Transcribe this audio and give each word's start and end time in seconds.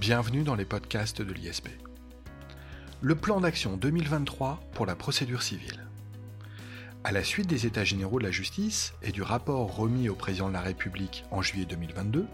Bienvenue 0.00 0.44
dans 0.44 0.54
les 0.54 0.64
podcasts 0.64 1.20
de 1.20 1.30
l'ISP. 1.30 1.68
Le 3.02 3.14
plan 3.14 3.42
d'action 3.42 3.76
2023 3.76 4.58
pour 4.72 4.86
la 4.86 4.96
procédure 4.96 5.42
civile. 5.42 5.86
À 7.04 7.12
la 7.12 7.22
suite 7.22 7.48
des 7.48 7.66
États 7.66 7.84
généraux 7.84 8.18
de 8.18 8.24
la 8.24 8.30
justice 8.30 8.94
et 9.02 9.12
du 9.12 9.20
rapport 9.20 9.76
remis 9.76 10.08
au 10.08 10.14
président 10.14 10.48
de 10.48 10.54
la 10.54 10.62
République 10.62 11.24
en 11.30 11.42
juillet 11.42 11.66
2022, 11.66 12.26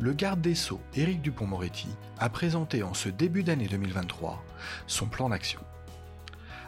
le 0.00 0.12
garde 0.12 0.42
des 0.42 0.54
Sceaux, 0.54 0.82
Éric 0.94 1.22
Dupont-Moretti, 1.22 1.88
a 2.18 2.28
présenté 2.28 2.82
en 2.82 2.92
ce 2.92 3.08
début 3.08 3.42
d'année 3.42 3.68
2023 3.68 4.44
son 4.86 5.06
plan 5.06 5.30
d'action. 5.30 5.60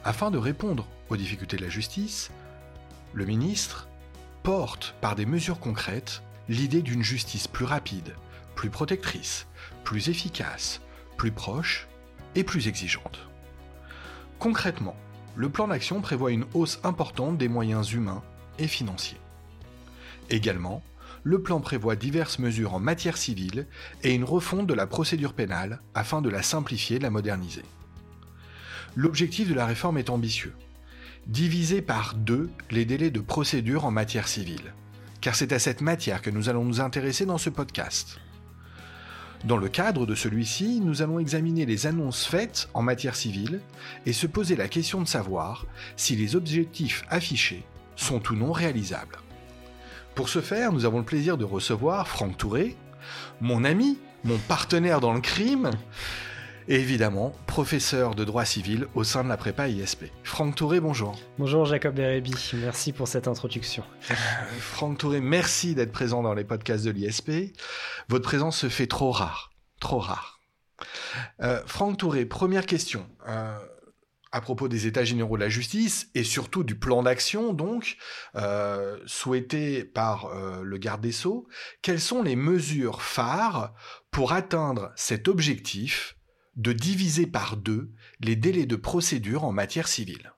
Afin 0.04 0.30
de 0.30 0.38
répondre 0.38 0.88
aux 1.10 1.18
difficultés 1.18 1.58
de 1.58 1.64
la 1.64 1.68
justice, 1.70 2.30
le 3.12 3.26
ministre 3.26 3.88
porte 4.42 4.94
par 5.02 5.16
des 5.16 5.26
mesures 5.26 5.60
concrètes 5.60 6.22
l'idée 6.48 6.80
d'une 6.80 7.02
justice 7.02 7.46
plus 7.46 7.66
rapide, 7.66 8.14
plus 8.54 8.70
protectrice, 8.70 9.46
plus 9.84 10.08
efficace, 10.08 10.80
plus 11.16 11.30
proche 11.30 11.86
et 12.34 12.42
plus 12.42 12.66
exigeante. 12.66 13.28
Concrètement, 14.38 14.96
le 15.36 15.48
plan 15.48 15.68
d'action 15.68 16.00
prévoit 16.00 16.32
une 16.32 16.46
hausse 16.54 16.80
importante 16.82 17.38
des 17.38 17.48
moyens 17.48 17.92
humains 17.92 18.22
et 18.58 18.66
financiers. 18.66 19.20
Également, 20.30 20.82
le 21.22 21.42
plan 21.42 21.60
prévoit 21.60 21.96
diverses 21.96 22.38
mesures 22.38 22.74
en 22.74 22.80
matière 22.80 23.16
civile 23.16 23.66
et 24.02 24.14
une 24.14 24.24
refonte 24.24 24.66
de 24.66 24.74
la 24.74 24.86
procédure 24.86 25.32
pénale 25.32 25.80
afin 25.94 26.20
de 26.20 26.28
la 26.28 26.42
simplifier 26.42 26.96
et 26.96 26.98
de 26.98 27.04
la 27.04 27.10
moderniser. 27.10 27.64
L'objectif 28.94 29.48
de 29.48 29.54
la 29.54 29.66
réforme 29.66 29.98
est 29.98 30.10
ambitieux. 30.10 30.54
Diviser 31.26 31.80
par 31.80 32.14
deux 32.14 32.50
les 32.70 32.84
délais 32.84 33.10
de 33.10 33.20
procédure 33.20 33.86
en 33.86 33.90
matière 33.90 34.28
civile, 34.28 34.74
car 35.22 35.34
c'est 35.34 35.52
à 35.52 35.58
cette 35.58 35.80
matière 35.80 36.20
que 36.20 36.30
nous 36.30 36.50
allons 36.50 36.64
nous 36.64 36.80
intéresser 36.80 37.24
dans 37.24 37.38
ce 37.38 37.48
podcast. 37.48 38.20
Dans 39.44 39.58
le 39.58 39.68
cadre 39.68 40.06
de 40.06 40.14
celui-ci, 40.14 40.80
nous 40.80 41.02
allons 41.02 41.18
examiner 41.18 41.66
les 41.66 41.86
annonces 41.86 42.24
faites 42.24 42.70
en 42.72 42.80
matière 42.80 43.14
civile 43.14 43.60
et 44.06 44.14
se 44.14 44.26
poser 44.26 44.56
la 44.56 44.68
question 44.68 45.02
de 45.02 45.06
savoir 45.06 45.66
si 45.96 46.16
les 46.16 46.34
objectifs 46.34 47.04
affichés 47.10 47.62
sont 47.94 48.22
ou 48.30 48.36
non 48.36 48.52
réalisables. 48.52 49.18
Pour 50.14 50.30
ce 50.30 50.40
faire, 50.40 50.72
nous 50.72 50.86
avons 50.86 50.98
le 50.98 51.04
plaisir 51.04 51.36
de 51.36 51.44
recevoir 51.44 52.08
Franck 52.08 52.38
Touré, 52.38 52.74
mon 53.42 53.64
ami, 53.64 53.98
mon 54.24 54.38
partenaire 54.38 55.00
dans 55.00 55.12
le 55.12 55.20
crime, 55.20 55.70
et 56.68 56.76
évidemment 56.76 57.32
professeur 57.46 58.14
de 58.14 58.24
droit 58.24 58.44
civil 58.44 58.86
au 58.94 59.04
sein 59.04 59.24
de 59.24 59.28
la 59.28 59.36
prépa 59.36 59.68
ISP. 59.68 60.04
Franck 60.22 60.54
Touré, 60.54 60.80
bonjour. 60.80 61.18
Bonjour 61.38 61.64
Jacob 61.64 61.94
Bérébi, 61.94 62.34
merci 62.54 62.92
pour 62.92 63.08
cette 63.08 63.28
introduction. 63.28 63.84
Franck 64.58 64.98
Touré, 64.98 65.20
merci 65.20 65.74
d'être 65.74 65.92
présent 65.92 66.22
dans 66.22 66.34
les 66.34 66.44
podcasts 66.44 66.84
de 66.84 66.90
l'ISP. 66.90 67.30
Votre 68.08 68.24
présence 68.24 68.58
se 68.58 68.68
fait 68.68 68.86
trop 68.86 69.10
rare, 69.10 69.52
trop 69.80 69.98
rare. 69.98 70.40
Euh, 71.42 71.60
Franck 71.66 71.98
Touré, 71.98 72.24
première 72.24 72.66
question. 72.66 73.06
Euh, 73.28 73.58
à 74.34 74.40
propos 74.40 74.66
des 74.66 74.88
États 74.88 75.04
généraux 75.04 75.36
de 75.36 75.42
la 75.42 75.48
justice 75.48 76.10
et 76.16 76.24
surtout 76.24 76.64
du 76.64 76.74
plan 76.74 77.04
d'action 77.04 77.52
donc 77.52 77.96
euh, 78.34 78.98
souhaité 79.06 79.84
par 79.84 80.26
euh, 80.26 80.62
le 80.64 80.76
garde 80.76 81.00
des 81.00 81.12
sceaux, 81.12 81.46
quelles 81.82 82.00
sont 82.00 82.20
les 82.20 82.34
mesures 82.34 83.00
phares 83.00 83.72
pour 84.10 84.32
atteindre 84.32 84.90
cet 84.96 85.28
objectif 85.28 86.16
de 86.56 86.72
diviser 86.72 87.26
par 87.26 87.56
deux 87.56 87.90
les 88.20 88.36
délais 88.36 88.66
de 88.66 88.76
procédure 88.76 89.44
en 89.44 89.52
matière 89.52 89.88
civile. 89.88 90.32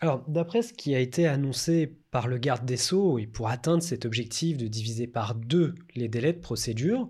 Alors, 0.00 0.22
d'après 0.28 0.60
ce 0.60 0.74
qui 0.74 0.94
a 0.94 1.00
été 1.00 1.26
annoncé 1.26 1.96
par 2.10 2.28
le 2.28 2.36
garde 2.36 2.66
des 2.66 2.76
Sceaux, 2.76 3.18
et 3.18 3.26
pour 3.26 3.48
atteindre 3.48 3.82
cet 3.82 4.04
objectif 4.04 4.58
de 4.58 4.66
diviser 4.66 5.06
par 5.06 5.34
deux 5.34 5.74
les 5.94 6.08
délais 6.08 6.34
de 6.34 6.40
procédure, 6.40 7.08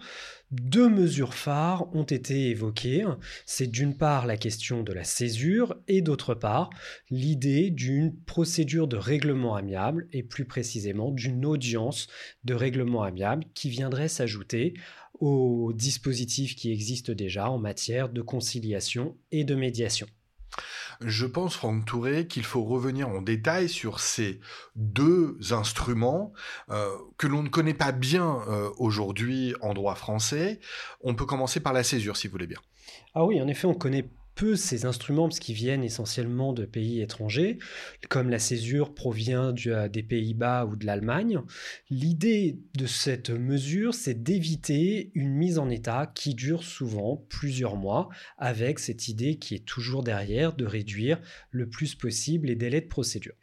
deux 0.51 0.89
mesures 0.89 1.35
phares 1.35 1.95
ont 1.95 2.05
été 2.05 2.51
évoquées. 2.51 3.05
C'est 3.47 3.67
d'une 3.67 3.97
part 3.97 4.27
la 4.27 4.37
question 4.37 4.83
de 4.83 4.93
la 4.93 5.05
césure 5.05 5.77
et 5.89 6.03
d'autre 6.03 6.35
part 6.35 6.71
l'idée 7.11 7.71
d'une 7.71 8.15
procédure 8.15 8.87
de 8.89 8.97
règlement 8.97 9.57
amiable 9.57 10.09
et 10.13 10.23
plus 10.23 10.45
précisément 10.45 11.11
d'une 11.11 11.45
audience 11.45 12.07
de 12.45 12.55
règlement 12.55 13.03
amiable 13.03 13.45
qui 13.55 13.71
viendrait 13.71 14.09
s'ajouter 14.09 14.75
aux 15.19 15.73
dispositifs 15.73 16.55
qui 16.55 16.71
existent 16.71 17.13
déjà 17.13 17.51
en 17.51 17.59
matière 17.59 18.09
de 18.09 18.23
conciliation 18.23 19.17
et 19.33 19.45
de 19.45 19.55
médiation. 19.55 20.07
Je 21.01 21.27
pense, 21.27 21.55
Franck 21.55 21.85
Touré, 21.85 22.27
qu'il 22.27 22.45
faut 22.45 22.65
revenir 22.65 23.09
en 23.09 23.23
détail 23.23 23.69
sur 23.69 24.01
ces 24.01 24.41
deux 24.75 25.39
instruments 25.51 26.33
euh, 26.71 26.91
que 27.19 27.27
l'on 27.27 27.43
ne 27.43 27.49
connaît 27.49 27.75
pas 27.75 27.93
bien 27.93 28.41
euh, 28.49 28.71
aujourd'hui 28.79 29.55
en 29.61 29.75
droit 29.75 29.95
français. 29.95 30.61
On 31.03 31.15
peut 31.15 31.27
commencer 31.27 31.61
par 31.61 31.73
la 31.73 31.83
césure, 31.83 32.17
si 32.17 32.27
vous 32.27 32.33
voulez 32.33 32.47
bien. 32.47 32.61
Ah 33.15 33.25
oui, 33.25 33.41
en 33.41 33.49
effet, 33.49 33.67
on 33.67 33.75
connaît 33.75 34.09
ces 34.55 34.85
instruments, 34.85 35.29
parce 35.29 35.39
qu'ils 35.39 35.55
viennent 35.55 35.83
essentiellement 35.83 36.53
de 36.53 36.65
pays 36.65 37.01
étrangers, 37.01 37.59
comme 38.09 38.29
la 38.29 38.39
césure 38.39 38.95
provient 38.95 39.55
euh, 39.67 39.89
des 39.89 40.03
Pays-Bas 40.03 40.67
ou 40.67 40.77
de 40.77 40.85
l'Allemagne. 40.85 41.41
L'idée 41.91 42.59
de 42.77 42.87
cette 42.87 43.31
mesure, 43.31 43.95
c'est 43.95 44.23
d'éviter 44.23 45.11
une 45.15 45.35
mise 45.35 45.59
en 45.59 45.71
état 45.71 46.13
qui 46.15 46.35
dure 46.35 46.63
souvent 46.63 47.25
plusieurs 47.29 47.77
mois, 47.77 48.09
avec 48.37 48.79
cette 48.79 49.09
idée 49.09 49.37
qui 49.37 49.55
est 49.55 49.65
toujours 49.65 50.03
derrière 50.03 50.55
de 50.55 50.67
réduire 50.67 51.21
le 51.51 51.69
plus 51.69 51.95
possible 51.95 52.49
les 52.49 52.57
délais 52.57 52.83
de 52.83 52.89
procédure. 52.89 53.35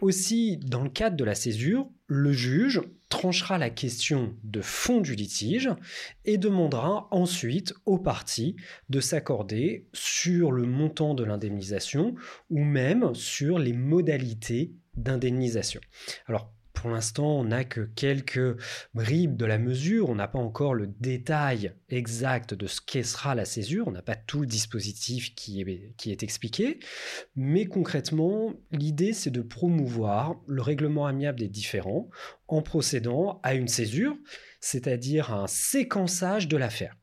Aussi, 0.00 0.58
dans 0.58 0.82
le 0.82 0.90
cadre 0.90 1.16
de 1.16 1.24
la 1.24 1.34
césure, 1.34 1.90
le 2.06 2.32
juge 2.32 2.80
tranchera 3.10 3.58
la 3.58 3.68
question 3.68 4.34
de 4.44 4.62
fond 4.62 5.00
du 5.00 5.14
litige 5.14 5.68
et 6.24 6.38
demandera 6.38 7.08
ensuite 7.10 7.74
aux 7.84 7.98
parties 7.98 8.56
de 8.88 9.00
s'accorder 9.00 9.86
sur 9.92 10.52
le 10.52 10.64
montant 10.64 11.12
de 11.12 11.24
l'indemnisation 11.24 12.14
ou 12.48 12.64
même 12.64 13.14
sur 13.14 13.58
les 13.58 13.74
modalités 13.74 14.72
d'indemnisation. 14.96 15.80
Alors 16.26 16.52
pour 16.80 16.88
l'instant, 16.88 17.40
on 17.40 17.44
n'a 17.44 17.64
que 17.64 17.82
quelques 17.82 18.58
bribes 18.94 19.36
de 19.36 19.44
la 19.44 19.58
mesure, 19.58 20.08
on 20.08 20.14
n'a 20.14 20.28
pas 20.28 20.38
encore 20.38 20.72
le 20.72 20.86
détail 20.86 21.74
exact 21.90 22.54
de 22.54 22.66
ce 22.66 22.80
qu'est 22.80 23.02
sera 23.02 23.34
la 23.34 23.44
césure, 23.44 23.86
on 23.86 23.90
n'a 23.90 24.00
pas 24.00 24.16
tout 24.16 24.40
le 24.40 24.46
dispositif 24.46 25.34
qui 25.34 25.60
est, 25.60 26.22
expliqué, 26.22 26.80
mais 27.36 27.66
concrètement, 27.66 28.54
l'idée 28.72 29.12
c'est 29.12 29.30
de 29.30 29.42
promouvoir 29.42 30.40
le 30.46 30.62
règlement 30.62 31.04
amiable 31.04 31.40
des 31.40 31.48
différends 31.48 32.08
en 32.48 32.62
procédant 32.62 33.40
à 33.42 33.52
une 33.52 33.68
césure, 33.68 34.16
c'est-à-dire 34.60 35.34
un 35.34 35.48
séquençage 35.48 36.48
de 36.48 36.56
l'affaire. 36.56 36.96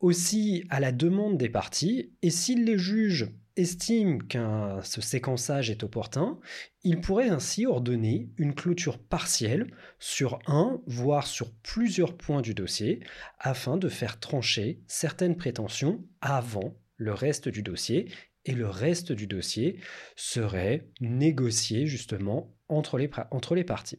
Aussi 0.00 0.64
à 0.68 0.80
la 0.80 0.92
demande 0.92 1.38
des 1.38 1.48
parties, 1.48 2.12
et 2.20 2.28
s'ils 2.28 2.66
les 2.66 2.76
jugent 2.76 3.32
estime 3.58 4.22
qu'un 4.22 4.80
ce 4.82 5.00
séquençage 5.00 5.70
est 5.70 5.82
opportun, 5.82 6.38
il 6.84 7.00
pourrait 7.00 7.28
ainsi 7.28 7.66
ordonner 7.66 8.30
une 8.36 8.54
clôture 8.54 8.98
partielle 8.98 9.66
sur 9.98 10.38
un, 10.46 10.80
voire 10.86 11.26
sur 11.26 11.52
plusieurs 11.52 12.16
points 12.16 12.40
du 12.40 12.54
dossier, 12.54 13.00
afin 13.38 13.76
de 13.76 13.88
faire 13.88 14.20
trancher 14.20 14.80
certaines 14.86 15.36
prétentions 15.36 16.04
avant 16.20 16.76
le 16.96 17.12
reste 17.12 17.48
du 17.48 17.62
dossier, 17.62 18.10
et 18.44 18.52
le 18.52 18.68
reste 18.68 19.12
du 19.12 19.26
dossier 19.26 19.78
serait 20.16 20.88
négocié 21.00 21.86
justement 21.86 22.54
entre 22.68 22.96
les, 22.96 23.10
entre 23.30 23.56
parties. 23.62 23.98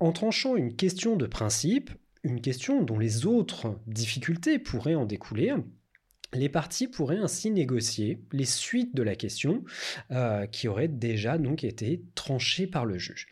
En 0.00 0.12
tranchant 0.12 0.56
une 0.56 0.74
question 0.74 1.16
de 1.16 1.26
principe, 1.26 1.90
une 2.22 2.40
question 2.40 2.82
dont 2.82 2.98
les 2.98 3.26
autres 3.26 3.78
difficultés 3.86 4.58
pourraient 4.58 4.94
en 4.94 5.04
découler, 5.04 5.54
les 6.34 6.48
parties 6.48 6.88
pourraient 6.88 7.18
ainsi 7.18 7.50
négocier 7.50 8.20
les 8.32 8.44
suites 8.44 8.94
de 8.94 9.02
la 9.02 9.16
question 9.16 9.64
euh, 10.10 10.46
qui 10.46 10.68
auraient 10.68 10.88
déjà 10.88 11.38
donc 11.38 11.64
été 11.64 12.02
tranchées 12.14 12.66
par 12.66 12.84
le 12.84 12.98
juge. 12.98 13.26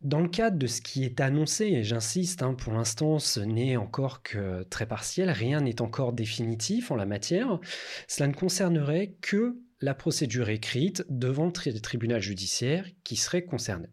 Dans 0.00 0.20
le 0.20 0.28
cadre 0.28 0.56
de 0.56 0.66
ce 0.66 0.80
qui 0.80 1.04
est 1.04 1.20
annoncé, 1.20 1.66
et 1.66 1.84
j'insiste, 1.84 2.42
hein, 2.42 2.54
pour 2.54 2.72
l'instant 2.72 3.18
ce 3.18 3.40
n'est 3.40 3.76
encore 3.76 4.22
que 4.22 4.62
très 4.64 4.86
partiel, 4.86 5.30
rien 5.30 5.60
n'est 5.60 5.82
encore 5.82 6.14
définitif 6.14 6.90
en 6.90 6.96
la 6.96 7.04
matière, 7.04 7.60
cela 8.08 8.28
ne 8.28 8.32
concernerait 8.32 9.16
que 9.20 9.58
la 9.82 9.94
procédure 9.94 10.48
écrite 10.48 11.04
devant 11.10 11.52
le 11.66 11.80
tribunal 11.80 12.20
judiciaire 12.20 12.86
qui 13.04 13.16
serait 13.16 13.44
concerné. 13.44 13.88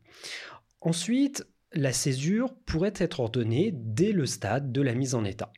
Ensuite, 0.82 1.46
la 1.74 1.92
césure 1.92 2.56
pourrait 2.66 2.94
être 2.96 3.20
ordonnée 3.20 3.72
dès 3.74 4.12
le 4.14 4.26
stade 4.26 4.72
de 4.72 4.82
la 4.82 4.96
mise 4.96 5.16
en 5.16 5.26
état 5.26 5.52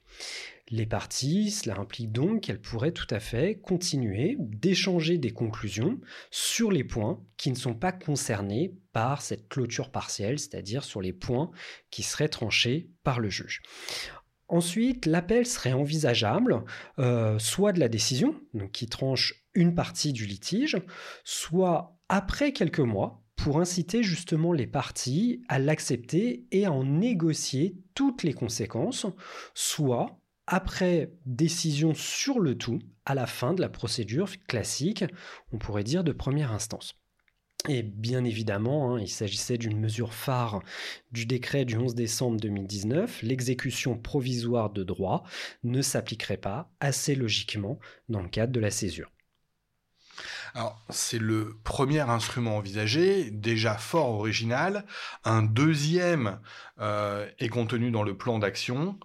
les 0.72 0.86
parties, 0.86 1.52
cela 1.52 1.80
implique 1.80 2.12
donc 2.12 2.42
qu'elles 2.42 2.62
pourraient 2.62 2.92
tout 2.92 3.08
à 3.10 3.20
fait 3.20 3.60
continuer 3.60 4.36
d'échanger 4.40 5.18
des 5.18 5.32
conclusions 5.32 6.00
sur 6.32 6.72
les 6.72 6.84
points 6.84 7.24
qui 7.38 7.50
ne 7.50 7.56
sont 7.56 7.74
pas 7.74 7.92
concernés 7.92 8.76
par 8.92 9.22
cette 9.22 9.48
clôture 9.50 9.92
partielle, 9.92 10.40
c'est-à-dire 10.40 10.84
sur 10.84 11.02
les 11.02 11.14
points 11.14 11.52
qui 11.90 12.04
seraient 12.04 12.30
tranchés 12.30 12.90
par 13.04 13.20
le 13.20 13.30
juge. 13.30 13.62
Ensuite, 14.48 15.06
l'appel 15.06 15.46
serait 15.46 15.74
envisageable 15.74 16.64
euh, 16.98 17.38
soit 17.38 17.72
de 17.72 17.80
la 17.80 17.88
décision, 17.88 18.36
qui 18.74 18.88
tranche 18.88 19.46
une 19.54 19.76
partie 19.76 20.12
du 20.12 20.26
litige, 20.26 20.78
soit 21.24 22.00
après 22.10 22.52
quelques 22.52 22.80
mois, 22.80 23.24
pour 23.36 23.60
inciter 23.60 24.04
justement 24.04 24.52
les 24.52 24.68
parties 24.68 25.44
à 25.48 25.60
l'accepter 25.60 26.46
et 26.52 26.66
à 26.66 26.72
en 26.72 26.84
négocier 26.84 27.78
toutes 27.94 28.24
les 28.24 28.34
conséquences, 28.34 29.06
soit 29.54 30.19
après 30.50 31.12
décision 31.26 31.94
sur 31.94 32.40
le 32.40 32.58
tout 32.58 32.80
à 33.06 33.14
la 33.14 33.28
fin 33.28 33.54
de 33.54 33.62
la 33.62 33.70
procédure 33.70 34.30
classique, 34.48 35.06
on 35.54 35.58
pourrait 35.58 35.84
dire 35.84 36.04
de 36.04 36.12
première 36.12 36.52
instance. 36.52 36.96
Et 37.68 37.84
bien 37.84 38.24
évidemment, 38.24 38.96
hein, 38.96 39.00
il 39.00 39.10
s'agissait 39.10 39.58
d'une 39.58 39.80
mesure 39.80 40.14
phare 40.14 40.62
du 41.12 41.26
décret 41.26 41.66
du 41.66 41.78
11 41.78 41.94
décembre 41.94 42.40
2019, 42.40 43.22
l'exécution 43.22 43.98
provisoire 43.98 44.70
de 44.70 44.84
droit 44.84 45.24
ne 45.64 45.82
s'appliquerait 45.82 46.38
pas 46.38 46.72
assez 46.80 47.16
logiquement 47.16 47.78
dans 48.08 48.22
le 48.22 48.30
cadre 48.30 48.54
de 48.54 48.60
la 48.60 48.72
césure. 48.72 49.12
Alors, 50.56 50.82
c'est 50.90 51.20
le 51.20 51.60
premier 51.64 52.00
instrument 52.00 52.58
envisagé, 52.58 53.30
déjà 53.30 53.76
fort 53.76 54.10
original. 54.10 54.86
Un 55.24 55.44
deuxième 55.44 56.40
euh, 56.80 57.30
est 57.40 57.50
contenu 57.50 57.92
dans 57.92 58.04
le 58.04 58.18
plan 58.18 58.40
d'action 58.40 58.98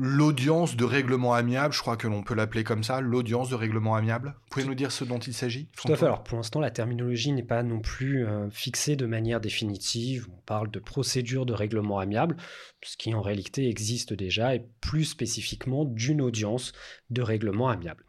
l'audience 0.00 0.76
de 0.76 0.84
règlement 0.84 1.34
amiable, 1.34 1.74
je 1.74 1.80
crois 1.80 1.96
que 1.96 2.06
l'on 2.06 2.22
peut 2.22 2.34
l'appeler 2.34 2.62
comme 2.62 2.84
ça, 2.84 3.00
l'audience 3.00 3.50
de 3.50 3.56
règlement 3.56 3.96
amiable. 3.96 4.36
Vous 4.42 4.48
pouvez 4.50 4.64
nous 4.64 4.76
dire 4.76 4.92
ce 4.92 5.04
dont 5.04 5.18
il 5.18 5.34
s'agit 5.34 5.68
Tout 5.76 5.92
à 5.92 5.96
fait. 5.96 6.06
Alors 6.06 6.22
pour 6.22 6.36
l'instant, 6.36 6.60
la 6.60 6.70
terminologie 6.70 7.32
n'est 7.32 7.42
pas 7.42 7.64
non 7.64 7.80
plus 7.80 8.24
euh, 8.24 8.48
fixée 8.50 8.94
de 8.94 9.06
manière 9.06 9.40
définitive. 9.40 10.28
On 10.32 10.40
parle 10.42 10.70
de 10.70 10.78
procédure 10.78 11.46
de 11.46 11.52
règlement 11.52 11.98
amiable, 11.98 12.36
ce 12.84 12.96
qui 12.96 13.12
en 13.12 13.20
réalité 13.20 13.68
existe 13.68 14.12
déjà, 14.12 14.54
et 14.54 14.64
plus 14.80 15.04
spécifiquement 15.04 15.84
d'une 15.84 16.20
audience 16.20 16.72
de 17.10 17.20
règlement 17.20 17.68
amiable. 17.68 18.04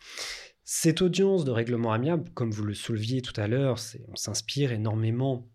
Cette 0.63 1.01
audience 1.01 1.43
de 1.43 1.51
règlement 1.51 1.91
amiable, 1.91 2.29
comme 2.35 2.51
vous 2.51 2.63
le 2.63 2.75
souleviez 2.75 3.23
tout 3.23 3.33
à 3.41 3.47
l'heure, 3.47 3.77
on 4.09 4.15
s'inspire 4.15 4.71
énormément 4.71 5.49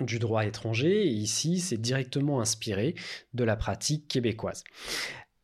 du 0.00 0.20
droit 0.20 0.46
étranger, 0.46 1.08
et 1.08 1.10
ici 1.10 1.58
c'est 1.58 1.80
directement 1.80 2.40
inspiré 2.40 2.94
de 3.34 3.42
la 3.42 3.56
pratique 3.56 4.06
québécoise. 4.06 4.62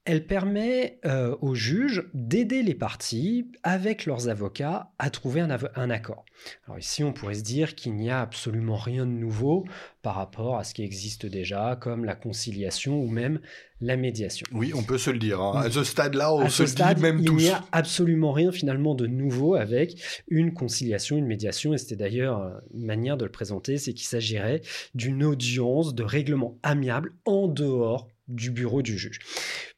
Elle 0.04 0.26
permet 0.26 0.98
euh, 1.04 1.36
aux 1.40 1.54
juges 1.54 2.08
d'aider 2.12 2.64
les 2.64 2.74
parties, 2.74 3.46
avec 3.62 4.04
leurs 4.04 4.28
avocats, 4.28 4.90
à 4.98 5.10
trouver 5.10 5.40
un, 5.40 5.90
accord. 5.90 6.24
Alors 6.66 6.78
ici, 6.80 7.04
on 7.04 7.12
pourrait 7.12 7.34
se 7.34 7.42
dire 7.42 7.76
qu'il 7.76 7.94
n'y 7.94 8.10
a 8.10 8.20
absolument 8.20 8.74
rien 8.74 9.06
de 9.06 9.12
nouveau 9.12 9.64
par 10.02 10.16
rapport 10.16 10.58
à 10.58 10.64
ce 10.64 10.74
qui 10.74 10.82
existe 10.82 11.26
déjà, 11.26 11.78
comme 11.80 12.04
la 12.04 12.16
conciliation 12.16 13.00
ou 13.00 13.08
même 13.08 13.38
la 13.80 13.96
médiation. 13.96 14.44
Oui, 14.50 14.72
on 14.74 14.82
peut 14.82 14.98
se 14.98 15.10
le 15.10 15.20
dire. 15.20 15.40
Hein. 15.40 15.62
À 15.66 15.70
ce 15.70 15.84
stade-là, 15.84 16.34
on 16.34 16.48
se 16.48 16.64
le 16.64 16.94
dit 16.94 17.00
même 17.00 17.24
tous. 17.24 17.38
Il 17.38 17.44
n'y 17.44 17.50
a 17.50 17.64
absolument 17.70 18.32
rien 18.32 18.50
finalement 18.50 18.96
de 18.96 19.06
nouveau 19.06 19.54
avec 19.54 20.22
une 20.26 20.52
conciliation, 20.52 21.16
une 21.16 21.26
médiation, 21.26 21.74
et 21.74 21.78
c'était 21.78 21.96
d'ailleurs 21.96 22.60
une 22.74 22.86
manière 22.86 23.16
de 23.16 23.24
le 23.24 23.30
présenter, 23.30 23.78
c'est 23.78 23.92
qu'il 23.92 24.06
s'agirait 24.06 24.62
d'une 24.96 25.22
audience 25.22 25.94
de 25.94 26.02
règlement 26.02 26.58
amiable 26.64 27.12
en 27.24 27.46
dehors 27.46 28.08
du 28.28 28.50
bureau 28.50 28.82
du 28.82 28.98
juge. 28.98 29.20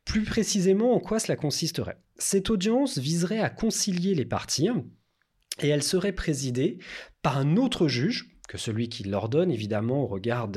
Plus 0.05 0.25
précisément, 0.25 0.95
en 0.95 1.01
quoi 1.01 1.19
cela 1.19 1.37
consisterait 1.37 1.99
Cette 2.19 2.51
audience 2.51 2.99
viserait 2.99 3.41
à 3.41 3.51
concilier 3.51 4.15
les 4.15 4.27
parties 4.27 4.69
et 5.63 5.69
elle 5.69 5.83
serait 5.83 6.13
présidée 6.13 6.79
par 7.23 7.39
un 7.39 7.57
autre 7.57 7.89
juge 7.89 8.31
que 8.49 8.59
celui 8.59 8.89
qui 8.89 9.05
l'ordonne, 9.05 9.51
évidemment, 9.51 10.03
au 10.03 10.07
regard 10.07 10.51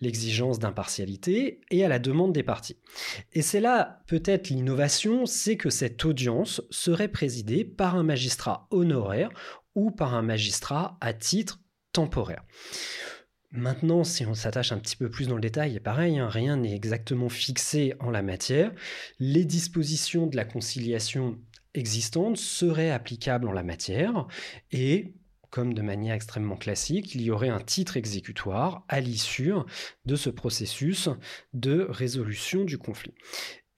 l'exigence 0.00 0.58
d'impartialité 0.58 1.60
et 1.70 1.84
à 1.84 1.88
la 1.88 1.98
demande 1.98 2.32
des 2.32 2.42
parties. 2.42 2.76
Et 3.32 3.42
c'est 3.42 3.60
là 3.60 4.02
peut-être 4.06 4.50
l'innovation, 4.50 5.24
c'est 5.26 5.56
que 5.56 5.70
cette 5.70 6.04
audience 6.04 6.62
serait 6.70 7.08
présidée 7.08 7.64
par 7.64 7.96
un 7.96 8.02
magistrat 8.02 8.66
honoraire 8.70 9.30
ou 9.74 9.90
par 9.90 10.14
un 10.14 10.22
magistrat 10.22 10.98
à 11.00 11.12
titre 11.12 11.60
temporaire. 11.92 12.44
Maintenant, 13.52 14.04
si 14.04 14.24
on 14.26 14.34
s'attache 14.34 14.70
un 14.70 14.78
petit 14.78 14.96
peu 14.96 15.10
plus 15.10 15.26
dans 15.26 15.34
le 15.34 15.40
détail, 15.40 15.80
pareil, 15.80 16.18
hein, 16.18 16.28
rien 16.28 16.56
n'est 16.56 16.74
exactement 16.74 17.28
fixé 17.28 17.94
en 17.98 18.10
la 18.10 18.22
matière. 18.22 18.72
Les 19.18 19.44
dispositions 19.44 20.28
de 20.28 20.36
la 20.36 20.44
conciliation 20.44 21.36
existantes 21.74 22.36
seraient 22.36 22.90
applicables 22.90 23.48
en 23.48 23.52
la 23.52 23.64
matière 23.64 24.28
et 24.70 25.14
comme 25.50 25.74
de 25.74 25.82
manière 25.82 26.14
extrêmement 26.14 26.56
classique, 26.56 27.14
il 27.14 27.22
y 27.22 27.30
aurait 27.32 27.48
un 27.48 27.60
titre 27.60 27.96
exécutoire 27.96 28.84
à 28.88 29.00
l'issue 29.00 29.52
de 30.06 30.14
ce 30.14 30.30
processus 30.30 31.08
de 31.52 31.86
résolution 31.90 32.64
du 32.64 32.78
conflit. 32.78 33.14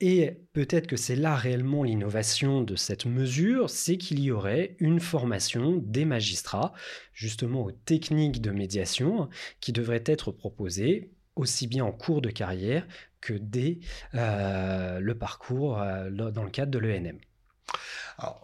Et 0.05 0.37
peut-être 0.51 0.87
que 0.87 0.97
c'est 0.97 1.15
là 1.15 1.33
réellement 1.33 1.83
l'innovation 1.83 2.61
de 2.61 2.75
cette 2.75 3.05
mesure, 3.05 3.69
c'est 3.69 3.95
qu'il 3.95 4.19
y 4.19 4.31
aurait 4.31 4.75
une 4.79 4.99
formation 4.99 5.77
des 5.77 6.03
magistrats, 6.03 6.73
justement 7.13 7.63
aux 7.63 7.71
techniques 7.71 8.41
de 8.41 8.51
médiation, 8.51 9.29
qui 9.61 9.71
devrait 9.71 10.03
être 10.05 10.33
proposée 10.33 11.11
aussi 11.37 11.67
bien 11.67 11.85
en 11.85 11.93
cours 11.93 12.21
de 12.21 12.29
carrière 12.31 12.85
que 13.21 13.31
dès 13.31 13.79
euh, 14.13 14.99
le 14.99 15.17
parcours 15.17 15.79
euh, 15.79 16.09
dans 16.09 16.43
le 16.43 16.49
cadre 16.49 16.71
de 16.71 16.79
l'ENM 16.79 17.17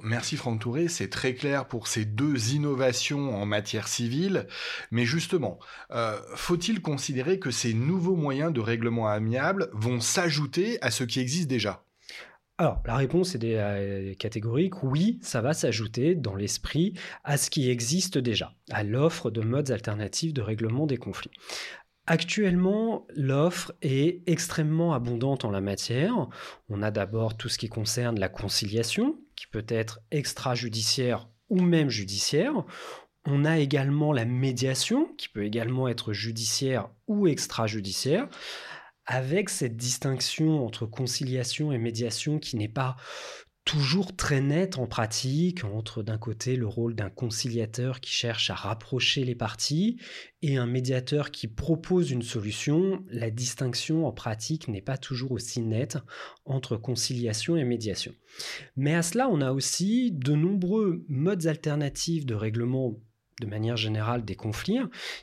merci 0.01 0.37
Franck 0.37 0.61
Touré, 0.61 0.87
c'est 0.87 1.09
très 1.09 1.33
clair 1.33 1.67
pour 1.67 1.87
ces 1.87 2.05
deux 2.05 2.53
innovations 2.53 3.35
en 3.35 3.45
matière 3.45 3.87
civile, 3.87 4.47
mais 4.91 5.05
justement, 5.05 5.59
euh, 5.91 6.19
faut-il 6.35 6.81
considérer 6.81 7.39
que 7.39 7.51
ces 7.51 7.73
nouveaux 7.73 8.15
moyens 8.15 8.53
de 8.53 8.59
règlement 8.59 9.07
amiable 9.07 9.69
vont 9.73 9.99
s'ajouter 9.99 10.77
à 10.81 10.91
ce 10.91 11.03
qui 11.03 11.19
existe 11.19 11.47
déjà? 11.47 11.83
Alors, 12.57 12.83
la 12.85 12.97
réponse 12.97 13.35
est 13.35 13.39
euh, 13.43 14.13
catégorique. 14.15 14.83
Oui, 14.83 15.17
ça 15.21 15.39
va 15.39 15.53
s'ajouter 15.53 16.13
dans 16.13 16.35
l'esprit 16.35 16.93
à 17.23 17.37
ce 17.37 17.49
qui 17.49 17.69
existe 17.69 18.17
déjà, 18.17 18.53
à 18.69 18.83
l'offre 18.83 19.31
de 19.31 19.39
modes 19.39 19.71
alternatifs 19.71 20.33
de 20.33 20.41
règlement 20.41 20.85
des 20.85 20.97
conflits. 20.97 21.31
Actuellement, 22.05 23.05
l'offre 23.15 23.71
est 23.81 24.23
extrêmement 24.27 24.93
abondante 24.93 25.45
en 25.45 25.51
la 25.51 25.61
matière. 25.61 26.27
On 26.67 26.81
a 26.81 26.89
d'abord 26.89 27.37
tout 27.37 27.49
ce 27.49 27.59
qui 27.59 27.69
concerne 27.69 28.19
la 28.19 28.29
conciliation, 28.29 29.19
qui 29.39 29.47
peut 29.47 29.65
être 29.69 30.01
extrajudiciaire 30.11 31.29
ou 31.47 31.61
même 31.61 31.89
judiciaire. 31.89 32.65
On 33.25 33.45
a 33.45 33.57
également 33.57 34.11
la 34.11 34.25
médiation, 34.25 35.13
qui 35.17 35.29
peut 35.29 35.45
également 35.45 35.87
être 35.87 36.11
judiciaire 36.11 36.89
ou 37.07 37.25
extrajudiciaire, 37.25 38.27
avec 39.05 39.49
cette 39.49 39.77
distinction 39.77 40.65
entre 40.65 40.85
conciliation 40.85 41.71
et 41.71 41.77
médiation 41.77 42.37
qui 42.37 42.57
n'est 42.57 42.67
pas 42.67 42.97
toujours 43.65 44.15
très 44.15 44.41
nette 44.41 44.79
en 44.79 44.87
pratique 44.87 45.63
entre 45.63 46.01
d'un 46.01 46.17
côté 46.17 46.55
le 46.55 46.65
rôle 46.65 46.95
d'un 46.95 47.09
conciliateur 47.09 47.99
qui 47.99 48.11
cherche 48.11 48.49
à 48.49 48.55
rapprocher 48.55 49.23
les 49.23 49.35
parties 49.35 49.97
et 50.41 50.57
un 50.57 50.65
médiateur 50.65 51.29
qui 51.29 51.47
propose 51.47 52.09
une 52.09 52.23
solution, 52.23 53.03
la 53.09 53.29
distinction 53.29 54.07
en 54.07 54.11
pratique 54.11 54.67
n'est 54.69 54.81
pas 54.81 54.97
toujours 54.97 55.33
aussi 55.33 55.61
nette 55.61 55.97
entre 56.45 56.77
conciliation 56.77 57.57
et 57.57 57.63
médiation. 57.63 58.13
Mais 58.75 58.95
à 58.95 59.03
cela, 59.03 59.29
on 59.29 59.41
a 59.41 59.51
aussi 59.51 60.11
de 60.11 60.33
nombreux 60.33 61.05
modes 61.07 61.45
alternatifs 61.45 62.25
de 62.25 62.35
règlement 62.35 62.99
de 63.39 63.45
manière 63.45 63.77
générale 63.77 64.25
des 64.25 64.35
conflits 64.35 64.79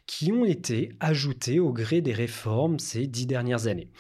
qui 0.07 0.33
ont 0.33 0.45
été 0.45 0.93
ajoutés 1.01 1.61
au 1.61 1.73
gré 1.73 2.01
des 2.01 2.15
réformes 2.15 2.79
ces 2.79 3.07
dix 3.07 3.27
dernières 3.27 3.67
années. 3.67 3.91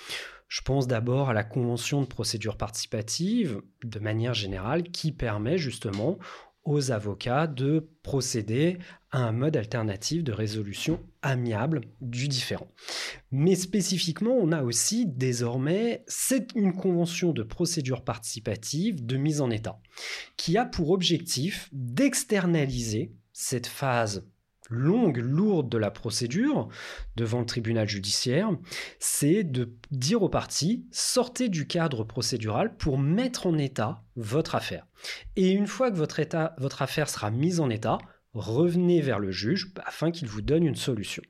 Je 0.48 0.60
pense 0.62 0.86
d'abord 0.86 1.30
à 1.30 1.34
la 1.34 1.44
convention 1.44 2.00
de 2.00 2.06
procédure 2.06 2.56
participative, 2.56 3.62
de 3.84 3.98
manière 3.98 4.34
générale, 4.34 4.84
qui 4.84 5.12
permet 5.12 5.58
justement 5.58 6.18
aux 6.66 6.90
avocats 6.90 7.46
de 7.46 7.88
procéder 8.02 8.78
à 9.12 9.20
un 9.20 9.32
mode 9.32 9.56
alternatif 9.56 10.24
de 10.24 10.32
résolution 10.32 11.00
amiable 11.22 11.82
du 12.00 12.28
différent. 12.28 12.68
Mais 13.30 13.54
spécifiquement, 13.54 14.34
on 14.34 14.52
a 14.52 14.62
aussi 14.62 15.06
désormais 15.06 16.04
une 16.54 16.74
convention 16.74 17.32
de 17.32 17.44
procédure 17.44 18.04
participative 18.04 19.06
de 19.06 19.16
mise 19.16 19.40
en 19.40 19.50
état 19.50 19.80
qui 20.36 20.58
a 20.58 20.64
pour 20.64 20.90
objectif 20.90 21.68
d'externaliser 21.72 23.12
cette 23.32 23.68
phase 23.68 24.26
longue, 24.70 25.18
lourde 25.18 25.68
de 25.68 25.78
la 25.78 25.90
procédure 25.90 26.68
devant 27.16 27.40
le 27.40 27.46
tribunal 27.46 27.88
judiciaire, 27.88 28.50
c'est 28.99 29.44
de 29.44 29.75
dire 29.90 30.23
aux 30.23 30.28
parties, 30.28 30.87
sortez 30.90 31.49
du 31.49 31.66
cadre 31.66 32.04
procédural 32.04 32.76
pour 32.76 32.99
mettre 32.99 33.46
en 33.46 33.58
état 33.58 34.02
votre 34.16 34.54
affaire. 34.54 34.87
Et 35.37 35.50
une 35.50 35.66
fois 35.66 35.90
que 35.90 35.96
votre, 35.96 36.20
votre 36.58 36.82
affaire 36.82 37.08
sera 37.08 37.30
mise 37.30 37.61
en 37.61 37.70
état, 37.70 37.99
revenez 38.35 39.00
vers 39.00 39.18
le 39.18 39.30
juge 39.30 39.73
afin 39.85 40.11
qu'il 40.11 40.28
vous 40.28 40.42
donne 40.42 40.64
une 40.64 40.76
solution. 40.76 41.23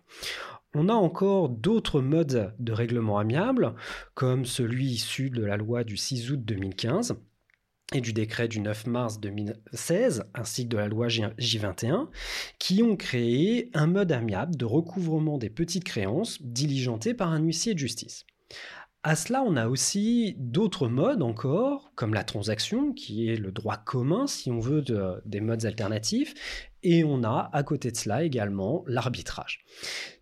On 0.75 0.89
a 0.89 0.95
encore 0.95 1.49
d'autres 1.49 2.01
modes 2.01 2.55
de 2.59 2.73
règlement 2.73 3.19
amiable, 3.19 3.75
comme 4.15 4.45
celui 4.45 4.87
issu 4.87 5.31
de 5.31 5.43
la 5.43 5.57
loi 5.57 5.85
du 5.85 5.97
6 5.97 6.33
août 6.33 6.45
2015, 6.45 7.17
et 7.93 8.01
du 8.01 8.13
décret 8.13 8.49
du 8.49 8.61
9 8.61 8.87
mars 8.87 9.21
2016, 9.21 10.25
ainsi 10.35 10.65
que 10.65 10.71
de 10.71 10.77
la 10.77 10.89
loi 10.89 11.07
J21, 11.07 12.09
qui 12.59 12.83
ont 12.83 12.97
créé 12.97 13.71
un 13.75 13.87
mode 13.87 14.11
amiable 14.11 14.57
de 14.57 14.65
recouvrement 14.65 15.39
des 15.39 15.51
petites 15.51 15.85
créances 15.85 16.43
diligenté 16.43 17.15
par 17.15 17.31
un 17.33 17.41
huissier 17.41 17.75
de 17.75 17.79
justice. 17.79 18.27
À 19.05 19.15
cela, 19.15 19.45
on 19.45 19.55
a 19.55 19.69
aussi 19.69 20.35
d'autres 20.37 20.89
modes 20.89 21.23
encore, 21.23 21.93
comme 21.95 22.13
la 22.13 22.25
transaction, 22.25 22.93
qui 22.93 23.29
est 23.29 23.37
le 23.37 23.53
droit 23.53 23.77
commun, 23.77 24.27
si 24.27 24.51
on 24.51 24.59
veut, 24.59 24.83
des 25.25 25.41
modes 25.41 25.65
alternatifs, 25.65 26.35
et 26.83 27.05
on 27.05 27.23
a 27.23 27.49
à 27.53 27.63
côté 27.63 27.93
de 27.93 27.97
cela 27.97 28.25
également 28.25 28.83
l'arbitrage. 28.89 29.65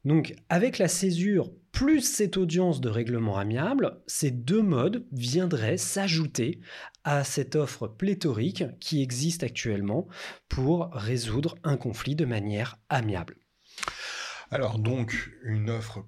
Donc 0.04 0.34
avec 0.50 0.76
la 0.76 0.88
césure 0.88 1.50
plus 1.74 2.02
cette 2.02 2.36
audience 2.36 2.80
de 2.80 2.88
règlement 2.88 3.36
amiable, 3.36 4.00
ces 4.06 4.30
deux 4.30 4.62
modes 4.62 5.04
viendraient 5.10 5.76
s'ajouter 5.76 6.60
à 7.02 7.24
cette 7.24 7.56
offre 7.56 7.88
pléthorique 7.88 8.62
qui 8.78 9.02
existe 9.02 9.42
actuellement 9.42 10.06
pour 10.48 10.90
résoudre 10.92 11.56
un 11.64 11.76
conflit 11.76 12.14
de 12.14 12.24
manière 12.24 12.78
amiable. 12.88 13.36
Alors 14.52 14.78
donc 14.78 15.32
une 15.42 15.68
offre 15.68 16.06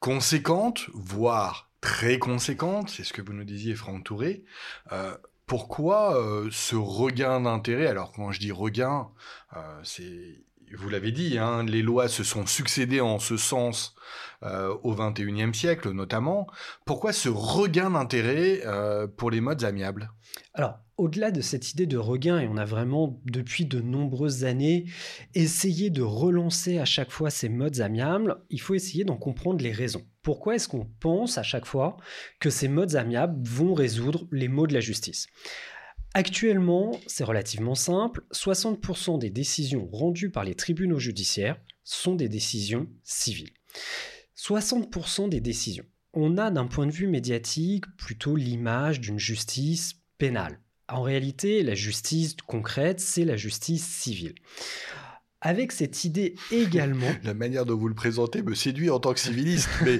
conséquente, 0.00 0.86
voire 0.92 1.70
très 1.80 2.18
conséquente, 2.18 2.90
c'est 2.90 3.04
ce 3.04 3.12
que 3.12 3.22
vous 3.22 3.34
nous 3.34 3.44
disiez 3.44 3.76
Franck 3.76 4.02
Touré. 4.02 4.42
Euh, 4.90 5.16
pourquoi 5.46 6.20
euh, 6.20 6.48
ce 6.50 6.74
regain 6.74 7.40
d'intérêt? 7.42 7.86
Alors 7.86 8.10
quand 8.10 8.32
je 8.32 8.40
dis 8.40 8.50
regain, 8.50 9.10
euh, 9.56 9.80
c'est 9.84 10.43
vous 10.76 10.88
l'avez 10.88 11.12
dit, 11.12 11.38
hein, 11.38 11.64
les 11.64 11.82
lois 11.82 12.08
se 12.08 12.24
sont 12.24 12.46
succédées 12.46 13.00
en 13.00 13.18
ce 13.18 13.36
sens 13.36 13.94
euh, 14.42 14.74
au 14.82 14.94
XXIe 14.94 15.54
siècle 15.54 15.90
notamment. 15.90 16.46
Pourquoi 16.84 17.12
ce 17.12 17.28
regain 17.28 17.90
d'intérêt 17.90 18.62
euh, 18.64 19.06
pour 19.06 19.30
les 19.30 19.40
modes 19.40 19.64
amiables? 19.64 20.10
Alors, 20.52 20.78
au-delà 20.96 21.30
de 21.30 21.40
cette 21.40 21.72
idée 21.72 21.86
de 21.86 21.96
regain, 21.96 22.40
et 22.40 22.46
on 22.46 22.56
a 22.56 22.64
vraiment 22.64 23.20
depuis 23.24 23.64
de 23.64 23.80
nombreuses 23.80 24.44
années 24.44 24.84
essayé 25.34 25.90
de 25.90 26.02
relancer 26.02 26.78
à 26.78 26.84
chaque 26.84 27.10
fois 27.10 27.30
ces 27.30 27.48
modes 27.48 27.80
amiables, 27.80 28.36
il 28.50 28.60
faut 28.60 28.74
essayer 28.74 29.04
d'en 29.04 29.16
comprendre 29.16 29.62
les 29.62 29.72
raisons. 29.72 30.06
Pourquoi 30.22 30.54
est-ce 30.54 30.68
qu'on 30.68 30.88
pense 31.00 31.36
à 31.36 31.42
chaque 31.42 31.66
fois 31.66 31.96
que 32.38 32.50
ces 32.50 32.68
modes 32.68 32.96
amiables 32.96 33.46
vont 33.46 33.74
résoudre 33.74 34.26
les 34.30 34.48
maux 34.48 34.66
de 34.66 34.74
la 34.74 34.80
justice? 34.80 35.26
Actuellement, 36.16 37.00
c'est 37.08 37.24
relativement 37.24 37.74
simple, 37.74 38.22
60% 38.32 39.18
des 39.18 39.30
décisions 39.30 39.88
rendues 39.90 40.30
par 40.30 40.44
les 40.44 40.54
tribunaux 40.54 41.00
judiciaires 41.00 41.56
sont 41.82 42.14
des 42.14 42.28
décisions 42.28 42.86
civiles. 43.02 43.50
60% 44.36 45.28
des 45.28 45.40
décisions. 45.40 45.84
On 46.12 46.38
a 46.38 46.52
d'un 46.52 46.66
point 46.66 46.86
de 46.86 46.92
vue 46.92 47.08
médiatique 47.08 47.86
plutôt 47.96 48.36
l'image 48.36 49.00
d'une 49.00 49.18
justice 49.18 49.96
pénale. 50.16 50.60
En 50.88 51.02
réalité, 51.02 51.64
la 51.64 51.74
justice 51.74 52.36
concrète, 52.46 53.00
c'est 53.00 53.24
la 53.24 53.36
justice 53.36 53.84
civile. 53.84 54.36
Avec 55.40 55.72
cette 55.72 56.04
idée 56.04 56.36
également... 56.52 57.12
La 57.24 57.34
manière 57.34 57.66
dont 57.66 57.76
vous 57.76 57.88
le 57.88 57.94
présentez 57.94 58.42
me 58.42 58.54
séduit 58.54 58.88
en 58.88 59.00
tant 59.00 59.12
que 59.12 59.20
civiliste, 59.20 59.68
mais 59.84 59.98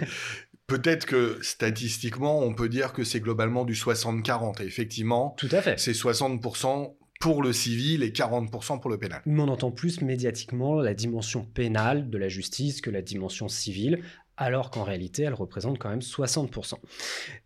Peut-être 0.66 1.04
que 1.06 1.38
statistiquement, 1.42 2.40
on 2.40 2.54
peut 2.54 2.68
dire 2.68 2.92
que 2.92 3.04
c'est 3.04 3.20
globalement 3.20 3.64
du 3.64 3.74
60-40. 3.74 4.62
Et 4.62 4.66
effectivement, 4.66 5.34
Tout 5.38 5.48
à 5.52 5.60
fait. 5.60 5.78
c'est 5.78 5.92
60% 5.92 6.94
pour 7.20 7.42
le 7.42 7.52
civil 7.52 8.02
et 8.02 8.10
40% 8.10 8.80
pour 8.80 8.90
le 8.90 8.98
pénal. 8.98 9.22
Mais 9.26 9.40
on 9.42 9.48
entend 9.48 9.70
plus 9.70 10.00
médiatiquement 10.00 10.80
la 10.80 10.94
dimension 10.94 11.44
pénale 11.44 12.10
de 12.10 12.18
la 12.18 12.28
justice 12.28 12.80
que 12.80 12.90
la 12.90 13.02
dimension 13.02 13.48
civile, 13.48 14.00
alors 14.36 14.70
qu'en 14.70 14.82
réalité, 14.84 15.22
elle 15.22 15.34
représente 15.34 15.78
quand 15.78 15.90
même 15.90 16.00
60%. 16.00 16.74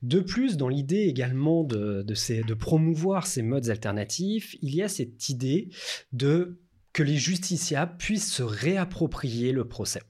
De 0.03 0.21
plus, 0.21 0.57
dans 0.57 0.69
l'idée 0.69 1.03
également 1.03 1.65
de, 1.65 2.03
de, 2.03 2.43
de 2.43 2.55
promouvoir 2.55 3.27
ces 3.27 3.43
modes 3.43 3.69
alternatifs, 3.69 4.57
il 4.63 4.75
y 4.75 4.83
a 4.83 4.89
cette 4.89 5.29
idée 5.29 5.69
de 6.13 6.59
que 6.93 7.03
les 7.03 7.17
justiciables 7.17 7.97
puissent 7.99 8.33
se 8.33 8.43
réapproprier 8.43 9.53
le 9.53 9.69
procès. 9.69 10.01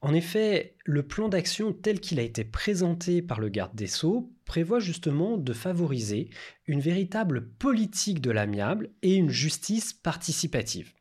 En 0.00 0.14
effet, 0.14 0.76
le 0.84 1.06
plan 1.06 1.28
d'action 1.28 1.72
tel 1.72 2.00
qu'il 2.00 2.18
a 2.18 2.22
été 2.22 2.44
présenté 2.44 3.22
par 3.22 3.40
le 3.40 3.48
garde 3.48 3.74
des 3.74 3.86
sceaux 3.86 4.32
prévoit 4.44 4.80
justement 4.80 5.36
de 5.36 5.52
favoriser 5.52 6.30
une 6.66 6.80
véritable 6.80 7.48
politique 7.48 8.20
de 8.20 8.30
l'amiable 8.30 8.90
et 9.02 9.14
une 9.14 9.30
justice 9.30 9.92
participative, 9.92 10.92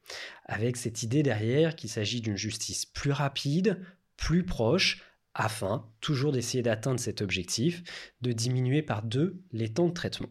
avec 0.46 0.78
cette 0.78 1.04
idée 1.04 1.24
derrière 1.24 1.76
qu'il 1.76 1.90
s'agit 1.90 2.22
d'une 2.22 2.38
justice 2.38 2.86
plus 2.86 3.12
rapide, 3.12 3.82
plus 4.18 4.44
proche, 4.44 5.04
afin 5.36 5.86
toujours 6.00 6.32
d'essayer 6.32 6.64
d'atteindre 6.64 7.00
cet 7.00 7.22
objectif, 7.22 7.84
de 8.22 8.32
diminuer 8.32 8.82
par 8.82 9.04
deux 9.04 9.44
les 9.52 9.74
temps 9.74 9.90
de 9.90 9.94
traitement. 9.94 10.30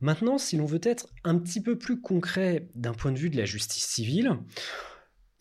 Maintenant, 0.00 0.36
si 0.36 0.58
l'on 0.58 0.66
veut 0.66 0.82
être 0.82 1.08
un 1.24 1.38
petit 1.38 1.62
peu 1.62 1.78
plus 1.78 2.00
concret 2.00 2.68
d'un 2.74 2.92
point 2.92 3.10
de 3.10 3.18
vue 3.18 3.30
de 3.30 3.38
la 3.38 3.46
justice 3.46 3.86
civile, 3.86 4.38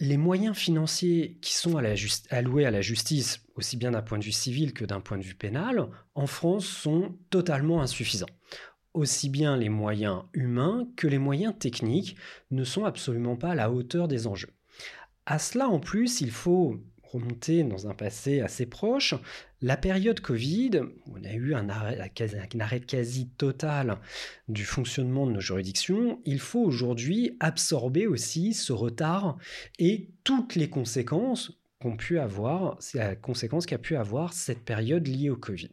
les 0.03 0.17
moyens 0.17 0.57
financiers 0.57 1.37
qui 1.41 1.53
sont 1.53 1.81
alloués 2.29 2.65
à 2.65 2.71
la 2.71 2.81
justice, 2.81 3.41
aussi 3.55 3.77
bien 3.77 3.91
d'un 3.91 4.01
point 4.01 4.19
de 4.19 4.23
vue 4.25 4.33
civil 4.33 4.73
que 4.73 4.83
d'un 4.83 4.99
point 4.99 5.17
de 5.17 5.23
vue 5.23 5.33
pénal, 5.33 5.87
en 6.13 6.27
France 6.27 6.65
sont 6.65 7.15
totalement 7.29 7.81
insuffisants. 7.81 8.25
Aussi 8.93 9.29
bien 9.29 9.55
les 9.55 9.69
moyens 9.69 10.23
humains 10.33 10.89
que 10.97 11.07
les 11.07 11.19
moyens 11.19 11.53
techniques 11.57 12.17
ne 12.51 12.65
sont 12.65 12.83
absolument 12.83 13.37
pas 13.37 13.51
à 13.51 13.55
la 13.55 13.71
hauteur 13.71 14.09
des 14.09 14.27
enjeux. 14.27 14.53
À 15.25 15.39
cela, 15.39 15.69
en 15.69 15.79
plus, 15.79 16.19
il 16.19 16.31
faut 16.31 16.81
remonter 17.01 17.63
dans 17.63 17.87
un 17.87 17.93
passé 17.93 18.41
assez 18.41 18.65
proche, 18.65 19.15
la 19.63 19.77
période 19.77 20.19
Covid, 20.19 20.81
on 21.07 21.23
a 21.23 21.31
eu 21.31 21.55
un 21.55 21.69
arrêt, 21.69 22.81
quasi 22.85 23.29
total 23.29 23.97
du 24.49 24.65
fonctionnement 24.65 25.25
de 25.25 25.31
nos 25.31 25.39
juridictions, 25.39 26.19
il 26.25 26.39
faut 26.39 26.59
aujourd'hui 26.59 27.37
absorber 27.39 28.05
aussi 28.05 28.53
ce 28.53 28.73
retard 28.73 29.37
et 29.79 30.09
toutes 30.25 30.55
les 30.55 30.69
conséquences 30.69 31.53
qu'ont 31.79 31.95
pu 31.95 32.19
avoir, 32.19 32.75
c'est 32.81 32.97
la 32.97 33.15
conséquence 33.15 33.65
qu'a 33.65 33.77
pu 33.77 33.95
avoir 33.95 34.33
cette 34.33 34.65
période 34.65 35.07
liée 35.07 35.29
au 35.29 35.37
Covid. 35.37 35.69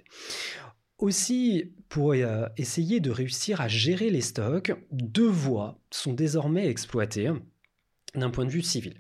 Aussi, 0.98 1.72
pour 1.88 2.12
euh, 2.12 2.46
essayer 2.56 3.00
de 3.00 3.10
réussir 3.10 3.60
à 3.60 3.66
gérer 3.66 4.10
les 4.10 4.20
stocks, 4.20 4.72
deux 4.92 5.28
voies 5.28 5.80
sont 5.90 6.12
désormais 6.12 6.68
exploitées 6.68 7.32
d'un 8.14 8.30
point 8.30 8.44
de 8.44 8.50
vue 8.50 8.62
civil 8.62 8.94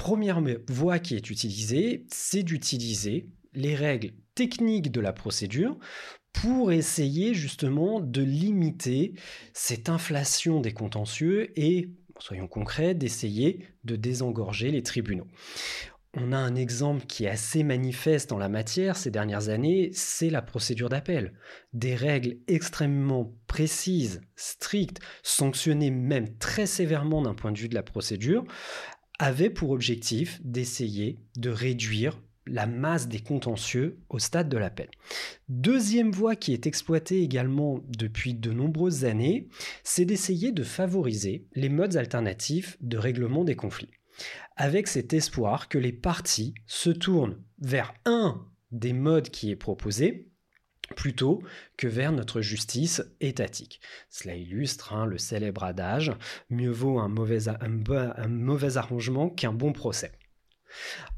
première 0.00 0.40
voie 0.66 0.98
qui 0.98 1.14
est 1.14 1.28
utilisée, 1.28 2.06
c'est 2.08 2.42
d'utiliser 2.42 3.26
les 3.52 3.74
règles 3.74 4.12
techniques 4.34 4.90
de 4.90 5.00
la 5.00 5.12
procédure 5.12 5.78
pour 6.32 6.72
essayer 6.72 7.34
justement 7.34 8.00
de 8.00 8.22
limiter 8.22 9.14
cette 9.52 9.88
inflation 9.88 10.60
des 10.60 10.72
contentieux 10.72 11.52
et, 11.58 11.90
soyons 12.18 12.48
concrets, 12.48 12.94
d'essayer 12.94 13.66
de 13.84 13.96
désengorger 13.96 14.70
les 14.70 14.82
tribunaux. 14.82 15.26
On 16.16 16.32
a 16.32 16.38
un 16.38 16.56
exemple 16.56 17.06
qui 17.06 17.24
est 17.24 17.28
assez 17.28 17.62
manifeste 17.62 18.32
en 18.32 18.38
la 18.38 18.48
matière 18.48 18.96
ces 18.96 19.12
dernières 19.12 19.48
années, 19.48 19.90
c'est 19.92 20.30
la 20.30 20.42
procédure 20.42 20.88
d'appel. 20.88 21.34
Des 21.72 21.94
règles 21.94 22.38
extrêmement 22.48 23.32
précises, 23.46 24.20
strictes, 24.34 24.98
sanctionnées 25.22 25.92
même 25.92 26.36
très 26.38 26.66
sévèrement 26.66 27.22
d'un 27.22 27.34
point 27.34 27.52
de 27.52 27.58
vue 27.58 27.68
de 27.68 27.76
la 27.76 27.84
procédure, 27.84 28.44
avait 29.20 29.50
pour 29.50 29.70
objectif 29.70 30.40
d'essayer 30.42 31.20
de 31.36 31.50
réduire 31.50 32.20
la 32.50 32.66
masse 32.66 33.08
des 33.08 33.20
contentieux 33.20 34.00
au 34.08 34.18
stade 34.18 34.48
de 34.48 34.58
l'appel. 34.58 34.90
Deuxième 35.48 36.10
voie 36.10 36.36
qui 36.36 36.52
est 36.52 36.66
exploitée 36.66 37.22
également 37.22 37.80
depuis 37.88 38.34
de 38.34 38.50
nombreuses 38.50 39.04
années, 39.04 39.48
c'est 39.84 40.04
d'essayer 40.04 40.52
de 40.52 40.64
favoriser 40.64 41.46
les 41.54 41.68
modes 41.68 41.96
alternatifs 41.96 42.76
de 42.80 42.98
règlement 42.98 43.44
des 43.44 43.56
conflits, 43.56 43.92
avec 44.56 44.88
cet 44.88 45.14
espoir 45.14 45.68
que 45.68 45.78
les 45.78 45.92
parties 45.92 46.54
se 46.66 46.90
tournent 46.90 47.42
vers 47.60 47.94
un 48.04 48.46
des 48.72 48.92
modes 48.92 49.30
qui 49.30 49.50
est 49.50 49.56
proposé 49.56 50.26
plutôt 50.96 51.40
que 51.76 51.86
vers 51.86 52.10
notre 52.10 52.40
justice 52.40 53.02
étatique. 53.20 53.80
Cela 54.08 54.34
illustre 54.34 54.92
hein, 54.92 55.06
le 55.06 55.18
célèbre 55.18 55.62
adage 55.62 56.12
mieux 56.50 56.70
vaut 56.70 56.98
un 56.98 57.08
mauvais 57.08 58.76
arrangement 58.76 59.30
qu'un 59.30 59.52
bon 59.52 59.72
procès. 59.72 60.12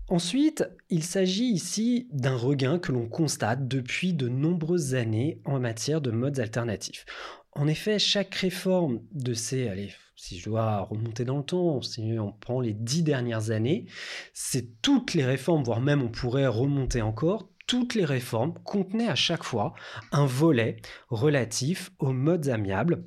Ensuite, 0.09 0.65
il 0.91 1.03
s'agit 1.03 1.51
ici 1.53 2.09
d'un 2.13 2.37
regain 2.37 2.79
que 2.79 2.93
l'on 2.93 3.09
constate 3.09 3.67
depuis 3.69 4.13
de 4.13 4.29
nombreuses 4.29 4.95
années 4.95 5.41
en 5.45 5.59
matière 5.59 6.01
de 6.01 6.11
modes 6.11 6.41
alternatifs. 6.41 7.07
En 7.53 7.67
effet, 7.67 7.99
chaque 7.99 8.35
réforme 8.35 9.01
de 9.13 9.35
ces, 9.35 9.69
allez, 9.69 9.91
si 10.17 10.39
je 10.39 10.45
dois 10.45 10.81
remonter 10.81 11.25
dans 11.25 11.39
le 11.39 11.45
temps, 11.45 11.83
si 11.83 12.17
on 12.19 12.33
prend 12.33 12.61
les 12.61 12.73
dix 12.73 13.03
dernières 13.03 13.51
années, 13.51 13.87
c'est 14.33 14.81
toutes 14.81 15.15
les 15.15 15.25
réformes, 15.25 15.63
voire 15.63 15.81
même 15.81 16.03
on 16.03 16.09
pourrait 16.09 16.47
remonter 16.47 17.03
encore, 17.03 17.49
toutes 17.67 17.95
les 17.95 18.05
réformes 18.05 18.55
contenaient 18.65 19.09
à 19.09 19.15
chaque 19.15 19.45
fois 19.45 19.75
un 20.11 20.27
volet 20.27 20.77
relatif 21.09 21.91
aux 21.99 22.13
modes 22.13 22.49
amiables 22.49 23.05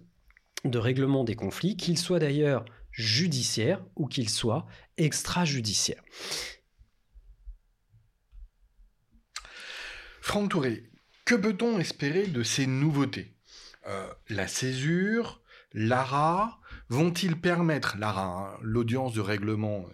de 0.64 0.78
règlement 0.78 1.24
des 1.24 1.36
conflits, 1.36 1.78
qu'ils 1.78 1.98
soient 1.98 2.20
d'ailleurs 2.20 2.66
judiciaires 2.92 3.84
ou 3.96 4.08
qu'ils 4.08 4.30
soient 4.30 4.66
extrajudiciaires. 4.98 6.04
Franck 10.22 10.52
Touré, 10.52 10.90
que 11.24 11.36
peut-on 11.36 11.80
espérer 11.80 12.28
de 12.28 12.44
ces 12.44 12.68
nouveautés? 12.68 13.36
Euh, 13.88 14.08
La 14.30 14.48
césure, 14.48 15.42
l'ARA, 15.74 16.60
vont-ils 16.90 17.40
permettre, 17.40 17.98
hein, 18.02 18.58
l'audience 18.62 19.14
de 19.14 19.22
règlement 19.22 19.86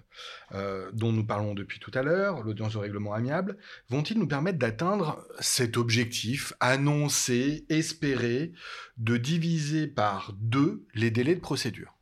euh, 0.54 0.90
dont 0.94 1.12
nous 1.12 1.26
parlons 1.26 1.54
depuis 1.54 1.80
tout 1.80 1.92
à 1.94 2.02
l'heure, 2.02 2.44
l'audience 2.44 2.74
de 2.74 2.78
règlement 2.78 3.14
amiable, 3.14 3.58
vont-ils 3.90 4.18
nous 4.18 4.28
permettre 4.28 4.60
d'atteindre 4.60 5.26
cet 5.40 5.78
objectif 5.78 6.54
annoncé, 6.60 7.66
espéré, 7.70 8.54
de 8.98 9.18
diviser 9.18 9.88
par 9.88 10.34
deux 10.34 10.86
les 10.94 11.12
délais 11.12 11.36
de 11.36 11.42
procédure? 11.42 11.98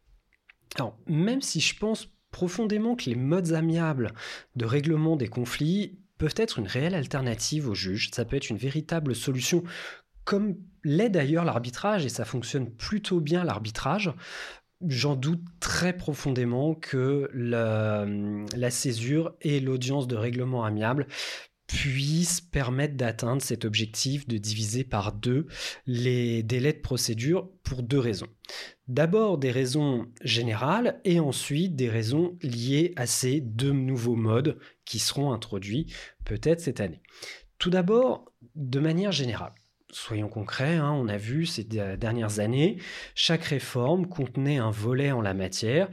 Alors, 0.75 0.97
même 1.07 1.41
si 1.41 1.59
je 1.59 1.75
pense 1.77 2.09
profondément 2.31 2.95
que 2.95 3.09
les 3.09 3.15
modes 3.15 3.53
amiables 3.53 4.13
de 4.55 4.65
règlement 4.65 5.15
des 5.15 5.27
conflits 5.27 5.97
peuvent 6.17 6.35
être 6.35 6.59
une 6.59 6.67
réelle 6.67 6.95
alternative 6.95 7.69
au 7.69 7.75
juge, 7.75 8.11
ça 8.13 8.25
peut 8.25 8.35
être 8.35 8.49
une 8.49 8.57
véritable 8.57 9.15
solution. 9.15 9.63
Comme 10.25 10.57
l'est 10.83 11.09
d'ailleurs 11.09 11.45
l'arbitrage, 11.45 12.05
et 12.05 12.09
ça 12.09 12.25
fonctionne 12.25 12.69
plutôt 12.69 13.19
bien 13.21 13.43
l'arbitrage, 13.43 14.13
j'en 14.87 15.15
doute 15.15 15.43
très 15.59 15.95
profondément 15.95 16.75
que 16.75 17.29
la, 17.33 18.71
césure 18.71 19.33
et 19.41 19.59
l'audience 19.59 20.07
de 20.07 20.15
règlement 20.15 20.63
amiable 20.63 21.07
puissent 21.69 22.41
permettre 22.41 22.95
d'atteindre 22.95 23.43
cet 23.43 23.63
objectif 23.63 24.27
de 24.27 24.37
diviser 24.37 24.83
par 24.83 25.13
deux 25.13 25.45
les 25.85 26.41
délais 26.41 26.73
de 26.73 26.79
procédure 26.79 27.47
pour 27.63 27.83
deux 27.83 27.99
raisons. 27.99 28.27
D'abord 28.87 29.37
des 29.37 29.51
raisons 29.51 30.07
générales 30.23 30.99
et 31.05 31.19
ensuite 31.19 31.75
des 31.75 31.87
raisons 31.87 32.35
liées 32.41 32.91
à 32.95 33.05
ces 33.05 33.39
deux 33.39 33.71
nouveaux 33.71 34.15
modes 34.15 34.57
qui 34.83 34.97
seront 34.97 35.31
introduits 35.31 35.93
peut-être 36.25 36.59
cette 36.59 36.81
année. 36.81 37.03
Tout 37.59 37.69
d'abord, 37.69 38.25
de 38.55 38.79
manière 38.79 39.11
générale, 39.11 39.53
soyons 39.91 40.27
concrets, 40.27 40.75
hein, 40.75 40.91
on 40.91 41.07
a 41.07 41.17
vu 41.17 41.45
ces 41.45 41.63
dernières 41.63 42.39
années, 42.39 42.77
chaque 43.13 43.43
réforme 43.43 44.07
contenait 44.07 44.57
un 44.57 44.71
volet 44.71 45.11
en 45.11 45.21
la 45.21 45.35
matière 45.35 45.87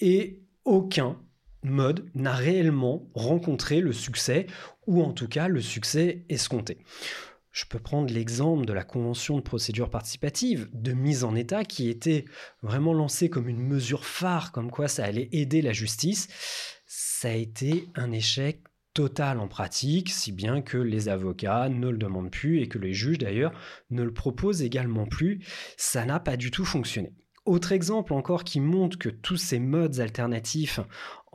et 0.00 0.40
aucun 0.64 1.18
mode 1.70 2.08
n'a 2.14 2.32
réellement 2.32 3.08
rencontré 3.14 3.80
le 3.80 3.92
succès, 3.92 4.46
ou 4.86 5.02
en 5.02 5.12
tout 5.12 5.28
cas 5.28 5.48
le 5.48 5.60
succès 5.60 6.24
escompté. 6.28 6.78
Je 7.56 7.64
peux 7.64 7.78
prendre 7.78 8.12
l'exemple 8.12 8.66
de 8.66 8.74
la 8.74 8.84
Convention 8.84 9.36
de 9.36 9.42
procédure 9.42 9.88
participative, 9.88 10.68
de 10.74 10.92
mise 10.92 11.24
en 11.24 11.34
état, 11.34 11.64
qui 11.64 11.88
était 11.88 12.26
vraiment 12.62 12.92
lancée 12.92 13.30
comme 13.30 13.48
une 13.48 13.62
mesure 13.62 14.04
phare, 14.04 14.52
comme 14.52 14.70
quoi 14.70 14.88
ça 14.88 15.04
allait 15.04 15.30
aider 15.32 15.62
la 15.62 15.72
justice. 15.72 16.28
Ça 16.86 17.28
a 17.28 17.32
été 17.32 17.88
un 17.94 18.12
échec 18.12 18.60
total 18.92 19.40
en 19.40 19.48
pratique, 19.48 20.10
si 20.10 20.32
bien 20.32 20.60
que 20.60 20.76
les 20.76 21.08
avocats 21.08 21.70
ne 21.70 21.88
le 21.88 21.96
demandent 21.96 22.30
plus 22.30 22.60
et 22.60 22.68
que 22.68 22.78
les 22.78 22.92
juges 22.92 23.18
d'ailleurs 23.18 23.52
ne 23.88 24.02
le 24.02 24.12
proposent 24.12 24.62
également 24.62 25.06
plus. 25.06 25.42
Ça 25.78 26.04
n'a 26.04 26.20
pas 26.20 26.36
du 26.36 26.50
tout 26.50 26.64
fonctionné. 26.64 27.12
Autre 27.46 27.72
exemple 27.72 28.12
encore 28.12 28.42
qui 28.42 28.58
montre 28.58 28.98
que 28.98 29.08
tous 29.08 29.36
ces 29.36 29.60
modes 29.60 30.00
alternatifs 30.00 30.80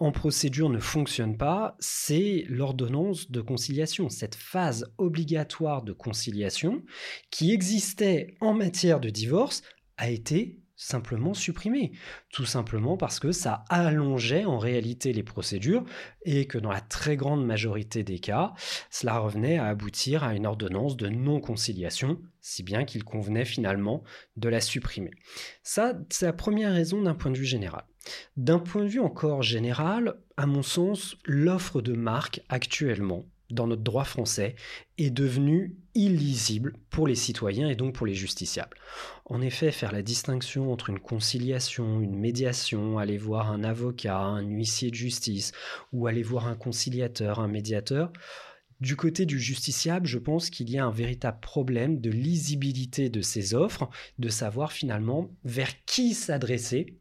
en 0.02 0.12
procédure 0.12 0.70
ne 0.70 0.80
fonctionnent 0.80 1.38
pas, 1.38 1.76
c'est 1.80 2.44
l'ordonnance 2.50 3.30
de 3.30 3.40
conciliation, 3.40 4.10
cette 4.10 4.34
phase 4.34 4.92
obligatoire 4.98 5.84
de 5.84 5.94
conciliation 5.94 6.82
qui 7.30 7.54
existait 7.54 8.36
en 8.40 8.54
matière 8.54 9.00
de 9.00 9.12
divorce 9.12 9.62
a 9.98 10.10
été 10.10 10.60
simplement 10.76 11.36
supprimé. 11.36 11.92
Tout 12.34 12.46
simplement 12.46 12.98
parce 12.98 13.20
que 13.20 13.32
ça 13.32 13.64
allongeait 13.70 14.46
en 14.46 14.58
réalité 14.58 15.14
les 15.14 15.22
procédures 15.22 15.86
et 16.26 16.48
que 16.48 16.58
dans 16.58 16.72
la 16.72 16.82
très 16.82 17.16
grande 17.16 17.46
majorité 17.46 18.04
des 18.04 18.18
cas, 18.18 18.54
cela 18.90 19.20
revenait 19.20 19.60
à 19.60 19.68
aboutir 19.68 20.24
à 20.24 20.34
une 20.34 20.48
ordonnance 20.48 20.98
de 20.98 21.10
non-conciliation, 21.10 22.20
si 22.40 22.64
bien 22.64 22.86
qu'il 22.86 23.04
convenait 23.04 23.46
finalement 23.46 24.04
de 24.36 24.50
la 24.50 24.62
supprimer. 24.62 25.12
Ça, 25.62 25.94
c'est 26.10 26.26
la 26.26 26.34
première 26.34 26.74
raison 26.74 27.04
d'un 27.04 27.14
point 27.14 27.30
de 27.30 27.38
vue 27.38 27.46
général. 27.46 27.84
D'un 28.38 28.60
point 28.60 28.84
de 28.84 28.90
vue 28.90 29.00
encore 29.00 29.44
général, 29.44 30.16
à 30.38 30.46
mon 30.46 30.64
sens, 30.64 31.18
l'offre 31.26 31.82
de 31.82 31.94
marque 31.94 32.42
actuellement 32.50 33.26
dans 33.52 33.68
notre 33.68 33.84
droit 33.84 34.06
français 34.06 34.56
est 34.98 35.10
devenu 35.10 35.76
illisible 35.94 36.74
pour 36.90 37.06
les 37.06 37.16
citoyens 37.16 37.70
et 37.70 37.76
donc 37.76 37.94
pour 37.94 38.08
les 38.08 38.14
justiciables. 38.14 38.78
En 39.26 39.42
effet, 39.42 39.72
faire 39.72 39.92
la 39.92 40.02
distinction 40.02 40.72
entre 40.72 40.90
une 40.90 41.00
conciliation, 41.00 42.00
une 42.00 42.18
médiation, 42.18 42.98
aller 42.98 43.18
voir 43.18 43.52
un 43.52 43.64
avocat, 43.64 44.20
un 44.20 44.42
huissier 44.42 44.90
de 44.90 44.96
justice 44.96 45.52
ou 45.92 46.08
aller 46.08 46.24
voir 46.24 46.48
un 46.48 46.56
conciliateur, 46.56 47.40
un 47.40 47.50
médiateur, 47.50 48.12
du 48.82 48.96
côté 48.96 49.28
du 49.28 49.40
justiciable, 49.40 50.08
je 50.08 50.18
pense 50.18 50.50
qu'il 50.50 50.72
y 50.72 50.80
a 50.80 50.86
un 50.86 50.92
véritable 50.92 51.40
problème 51.40 52.02
de 52.02 52.10
lisibilité 52.10 53.10
de 53.10 53.22
ces 53.22 53.54
offres, 53.54 53.88
de 54.18 54.28
savoir 54.28 54.72
finalement 54.72 55.30
vers 55.44 55.86
qui 55.86 56.16
s'adresser 56.16 56.98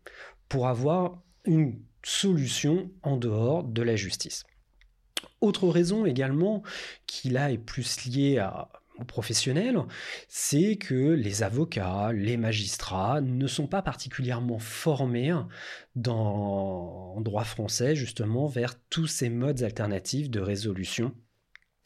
pour 0.51 0.69
avoir 0.69 1.23
une 1.47 1.81
solution 2.03 2.91
en 3.03 3.17
dehors 3.17 3.65
de 3.65 3.81
la 3.81 3.97
justice. 3.97 4.45
Autre 5.41 5.69
raison 5.69 6.05
également 6.05 6.63
qui 7.07 7.31
là 7.31 7.51
est 7.51 7.59
plus 7.59 8.05
liée 8.05 8.47
aux 8.99 9.05
professionnels, 9.05 9.81
c'est 10.29 10.77
que 10.77 11.13
les 11.13 11.43
avocats, 11.43 12.13
les 12.13 12.37
magistrats 12.37 13.23
ne 13.23 13.47
sont 13.47 13.67
pas 13.67 13.81
particulièrement 13.81 14.59
formés 14.59 15.35
dans, 15.95 17.15
en 17.17 17.21
droit 17.21 17.45
français 17.45 17.95
justement 17.95 18.47
vers 18.47 18.75
tous 18.91 19.07
ces 19.07 19.31
modes 19.31 19.63
alternatifs 19.63 20.31
de 20.31 20.41
résolution 20.41 21.15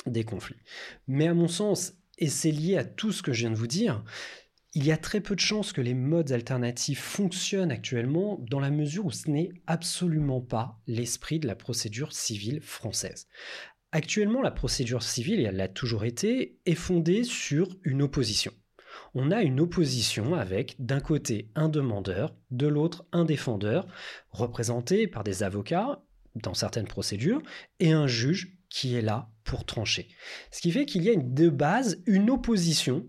des 0.06 0.24
conflits. 0.24 0.62
Mais 1.06 1.28
à 1.28 1.34
mon 1.34 1.48
sens, 1.48 1.94
et 2.18 2.28
c'est 2.28 2.50
lié 2.50 2.78
à 2.78 2.84
tout 2.84 3.12
ce 3.12 3.22
que 3.22 3.32
je 3.32 3.40
viens 3.40 3.50
de 3.50 3.56
vous 3.56 3.66
dire, 3.66 4.02
il 4.74 4.84
y 4.84 4.90
a 4.90 4.96
très 4.96 5.20
peu 5.20 5.36
de 5.36 5.40
chances 5.40 5.72
que 5.72 5.80
les 5.80 5.94
modes 5.94 6.32
alternatifs 6.32 7.00
fonctionnent 7.00 7.70
actuellement 7.70 8.40
dans 8.50 8.58
la 8.58 8.70
mesure 8.70 9.06
où 9.06 9.12
ce 9.12 9.30
n'est 9.30 9.52
absolument 9.66 10.40
pas 10.40 10.80
l'esprit 10.88 11.38
de 11.38 11.46
la 11.46 11.54
procédure 11.54 12.12
civile 12.12 12.60
française. 12.60 13.28
Actuellement, 13.92 14.42
la 14.42 14.50
procédure 14.50 15.04
civile, 15.04 15.38
et 15.38 15.44
elle 15.44 15.56
l'a 15.56 15.68
toujours 15.68 16.04
été, 16.04 16.58
est 16.66 16.74
fondée 16.74 17.22
sur 17.22 17.68
une 17.84 18.02
opposition. 18.02 18.52
On 19.14 19.30
a 19.30 19.42
une 19.42 19.60
opposition 19.60 20.34
avec 20.34 20.74
d'un 20.80 20.98
côté 20.98 21.52
un 21.54 21.68
demandeur, 21.68 22.34
de 22.50 22.66
l'autre 22.66 23.06
un 23.12 23.24
défendeur, 23.24 23.86
représenté 24.30 25.06
par 25.06 25.22
des 25.22 25.44
avocats 25.44 26.02
dans 26.34 26.54
certaines 26.54 26.88
procédures, 26.88 27.40
et 27.78 27.92
un 27.92 28.08
juge 28.08 28.58
qui 28.74 28.96
est 28.96 29.02
là 29.02 29.30
pour 29.44 29.64
trancher. 29.64 30.08
Ce 30.50 30.60
qui 30.60 30.72
fait 30.72 30.84
qu'il 30.84 31.04
y 31.04 31.10
a 31.10 31.14
de 31.14 31.48
base 31.48 32.02
une 32.06 32.28
opposition 32.28 33.06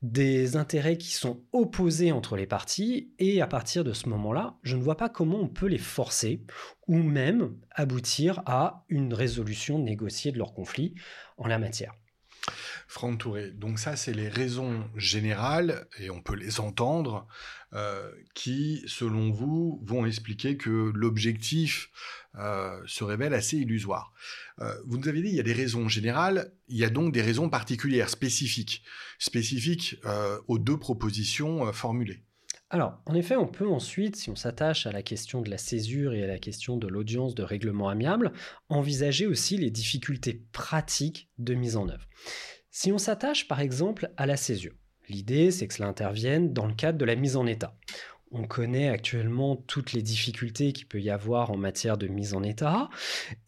des 0.00 0.54
intérêts 0.54 0.96
qui 0.96 1.10
sont 1.10 1.42
opposés 1.50 2.12
entre 2.12 2.36
les 2.36 2.46
parties 2.46 3.10
et 3.18 3.42
à 3.42 3.48
partir 3.48 3.82
de 3.82 3.92
ce 3.92 4.08
moment-là, 4.10 4.54
je 4.62 4.76
ne 4.76 4.82
vois 4.82 4.96
pas 4.96 5.08
comment 5.08 5.40
on 5.40 5.48
peut 5.48 5.66
les 5.66 5.76
forcer 5.76 6.44
ou 6.86 6.98
même 6.98 7.56
aboutir 7.72 8.42
à 8.46 8.84
une 8.88 9.12
résolution 9.12 9.80
négociée 9.80 10.30
de 10.30 10.38
leur 10.38 10.54
conflit 10.54 10.94
en 11.36 11.48
la 11.48 11.58
matière. 11.58 11.94
Franck 12.88 13.18
Touré, 13.18 13.50
donc 13.50 13.78
ça 13.78 13.96
c'est 13.96 14.14
les 14.14 14.28
raisons 14.28 14.88
générales, 14.96 15.86
et 16.00 16.08
on 16.08 16.22
peut 16.22 16.34
les 16.34 16.58
entendre, 16.58 17.28
euh, 17.74 18.10
qui, 18.32 18.82
selon 18.86 19.30
vous, 19.30 19.78
vont 19.84 20.06
expliquer 20.06 20.56
que 20.56 20.90
l'objectif 20.94 21.90
euh, 22.36 22.80
se 22.86 23.04
révèle 23.04 23.34
assez 23.34 23.58
illusoire. 23.58 24.14
Euh, 24.60 24.74
vous 24.86 24.96
nous 24.96 25.06
avez 25.06 25.20
dit, 25.20 25.28
il 25.28 25.34
y 25.34 25.40
a 25.40 25.42
des 25.44 25.52
raisons 25.52 25.86
générales, 25.86 26.50
il 26.68 26.78
y 26.78 26.84
a 26.84 26.88
donc 26.88 27.12
des 27.12 27.20
raisons 27.20 27.50
particulières, 27.50 28.08
spécifiques, 28.08 28.82
spécifiques 29.18 30.00
aux 30.46 30.58
deux 30.58 30.78
propositions 30.78 31.70
formulées. 31.74 32.24
Alors, 32.70 33.00
en 33.06 33.14
effet, 33.14 33.36
on 33.36 33.46
peut 33.46 33.68
ensuite, 33.68 34.16
si 34.16 34.28
on 34.28 34.36
s'attache 34.36 34.86
à 34.86 34.92
la 34.92 35.02
question 35.02 35.40
de 35.40 35.50
la 35.50 35.56
césure 35.56 36.12
et 36.12 36.22
à 36.22 36.26
la 36.26 36.38
question 36.38 36.76
de 36.76 36.86
l'audience 36.86 37.34
de 37.34 37.42
règlement 37.42 37.88
amiable, 37.88 38.32
envisager 38.68 39.26
aussi 39.26 39.56
les 39.56 39.70
difficultés 39.70 40.42
pratiques 40.52 41.30
de 41.38 41.54
mise 41.54 41.76
en 41.76 41.88
œuvre. 41.88 42.06
Si 42.80 42.92
on 42.92 42.98
s'attache 42.98 43.48
par 43.48 43.58
exemple 43.58 44.12
à 44.16 44.24
la 44.24 44.36
césure, 44.36 44.76
l'idée 45.08 45.50
c'est 45.50 45.66
que 45.66 45.74
cela 45.74 45.88
intervienne 45.88 46.52
dans 46.52 46.68
le 46.68 46.74
cadre 46.74 46.96
de 46.96 47.04
la 47.04 47.16
mise 47.16 47.34
en 47.34 47.44
état. 47.44 47.74
On 48.30 48.46
connaît 48.46 48.88
actuellement 48.88 49.56
toutes 49.56 49.94
les 49.94 50.02
difficultés 50.02 50.72
qu'il 50.72 50.86
peut 50.86 51.00
y 51.00 51.10
avoir 51.10 51.50
en 51.50 51.56
matière 51.56 51.98
de 51.98 52.06
mise 52.06 52.34
en 52.34 52.44
état 52.44 52.88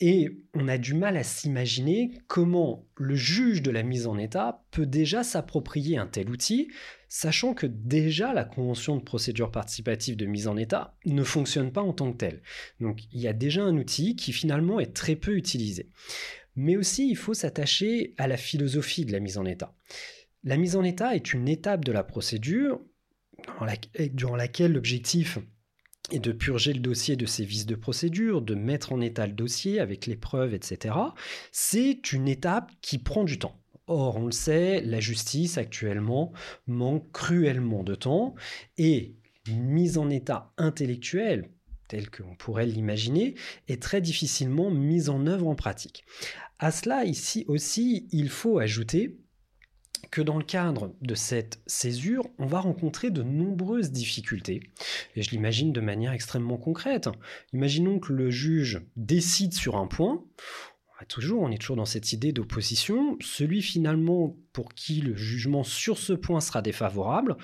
et 0.01 0.37
on 0.53 0.67
a 0.67 0.79
du 0.79 0.95
mal 0.95 1.17
à 1.17 1.23
s'imaginer 1.23 2.11
comment 2.27 2.89
le 2.97 3.15
juge 3.15 3.63
de 3.63 3.71
la 3.71 3.85
mise 3.85 4.09
en 4.09 4.19
état 4.19 4.65
peut 4.73 4.87
déjà 4.87 5.23
s'approprier 5.23 5.97
un 5.97 6.09
tel 6.09 6.29
outil, 6.29 6.67
sachant 7.09 7.55
que 7.55 7.67
déjà 7.67 8.33
la 8.33 8.45
convention 8.45 8.97
de 8.97 9.03
procédure 9.03 9.53
participative 9.53 10.17
de 10.17 10.27
mise 10.27 10.49
en 10.49 10.57
état 10.57 10.97
ne 11.07 11.23
fonctionne 11.23 11.71
pas 11.71 11.83
en 11.83 11.93
tant 11.93 12.11
que 12.11 12.17
telle. 12.17 12.43
Donc 12.81 13.03
il 13.13 13.21
y 13.21 13.29
a 13.29 13.33
déjà 13.33 13.63
un 13.63 13.77
outil 13.77 14.17
qui 14.17 14.33
finalement 14.33 14.81
est 14.81 14.93
très 14.93 15.15
peu 15.15 15.37
utilisé. 15.37 15.89
Mais 16.61 16.77
aussi 16.77 17.09
il 17.09 17.17
faut 17.17 17.33
s'attacher 17.33 18.13
à 18.19 18.29
la 18.29 18.37
philosophie 18.37 19.07
de 19.07 19.13
la 19.13 19.21
mise 19.21 19.39
en 19.39 19.47
état. 19.47 19.75
La 20.45 20.59
mise 20.59 20.77
en 20.77 20.85
état 20.85 21.15
est 21.17 21.33
une 21.33 21.49
étape 21.49 21.87
de 21.87 21.93
la 21.93 22.05
procédure 22.05 22.83
durant 24.13 24.37
laquelle 24.37 24.73
l'objectif 24.73 25.39
est 26.11 26.19
de 26.19 26.33
purger 26.33 26.75
le 26.75 26.81
dossier 26.81 27.17
de 27.17 27.25
ses 27.25 27.45
vices 27.45 27.65
de 27.65 27.77
procédure, 27.77 28.43
de 28.43 28.55
mettre 28.55 28.93
en 28.93 29.01
état 29.01 29.27
le 29.27 29.33
dossier 29.33 29.81
avec 29.81 30.05
les 30.05 30.17
preuves, 30.17 30.53
etc. 30.53 30.95
C'est 31.51 32.13
une 32.13 32.29
étape 32.29 32.71
qui 32.83 32.99
prend 32.99 33.25
du 33.25 33.39
temps. 33.39 33.59
Or, 33.87 34.19
on 34.19 34.27
le 34.27 34.33
sait, 34.33 34.83
la 34.83 35.01
justice 35.01 35.57
actuellement 35.57 36.31
manque 36.67 37.11
cruellement 37.11 37.85
de 37.85 37.95
temps 37.95 38.35
et 38.77 39.17
mise 39.51 39.97
en 39.97 40.11
état 40.11 40.53
intellectuel, 40.59 41.49
telle 41.91 42.09
qu'on 42.09 42.37
pourrait 42.37 42.67
l'imaginer, 42.67 43.35
est 43.69 43.83
très 43.83 44.01
difficilement 44.01 44.71
mise 44.71 45.09
en 45.09 45.27
œuvre 45.27 45.49
en 45.49 45.57
pratique. 45.57 46.05
À 46.61 46.71
cela, 46.71 47.05
ici 47.05 47.45
aussi, 47.49 48.07
il 48.13 48.29
faut 48.29 48.61
ajouter 48.61 49.19
que 50.13 50.23
dans 50.23 50.39
le 50.39 50.45
cadre 50.45 50.95
de 51.03 51.15
cette 51.15 51.61
césure, 51.67 52.25
on 52.39 52.47
va 52.47 52.61
rencontrer 52.61 53.11
de 53.11 53.23
nombreuses 53.23 53.91
difficultés. 53.91 54.61
Et 55.17 55.23
je 55.23 55.31
l'imagine 55.31 55.73
de 55.73 55.81
manière 55.81 56.13
extrêmement 56.13 56.59
concrète. 56.59 57.09
Imaginons 57.53 57.99
que 57.99 58.13
le 58.13 58.31
juge 58.31 58.81
décide 58.97 59.53
sur 59.53 59.77
un 59.77 59.87
point. 59.87 60.25
Toujours, 61.09 61.43
on 61.43 61.51
est 61.51 61.59
toujours 61.59 61.77
dans 61.77 61.87
cette 61.87 62.13
idée 62.13 62.33
d'opposition. 62.33 63.17
Celui 63.21 63.63
finalement 63.63 64.37
pour 64.53 64.75
qui 64.75 65.01
le 65.01 65.17
jugement 65.17 65.65
sur 65.65 65.99
ce 65.99 66.13
point 66.13 66.41
sera 66.41 66.63
défavorable, 66.63 67.37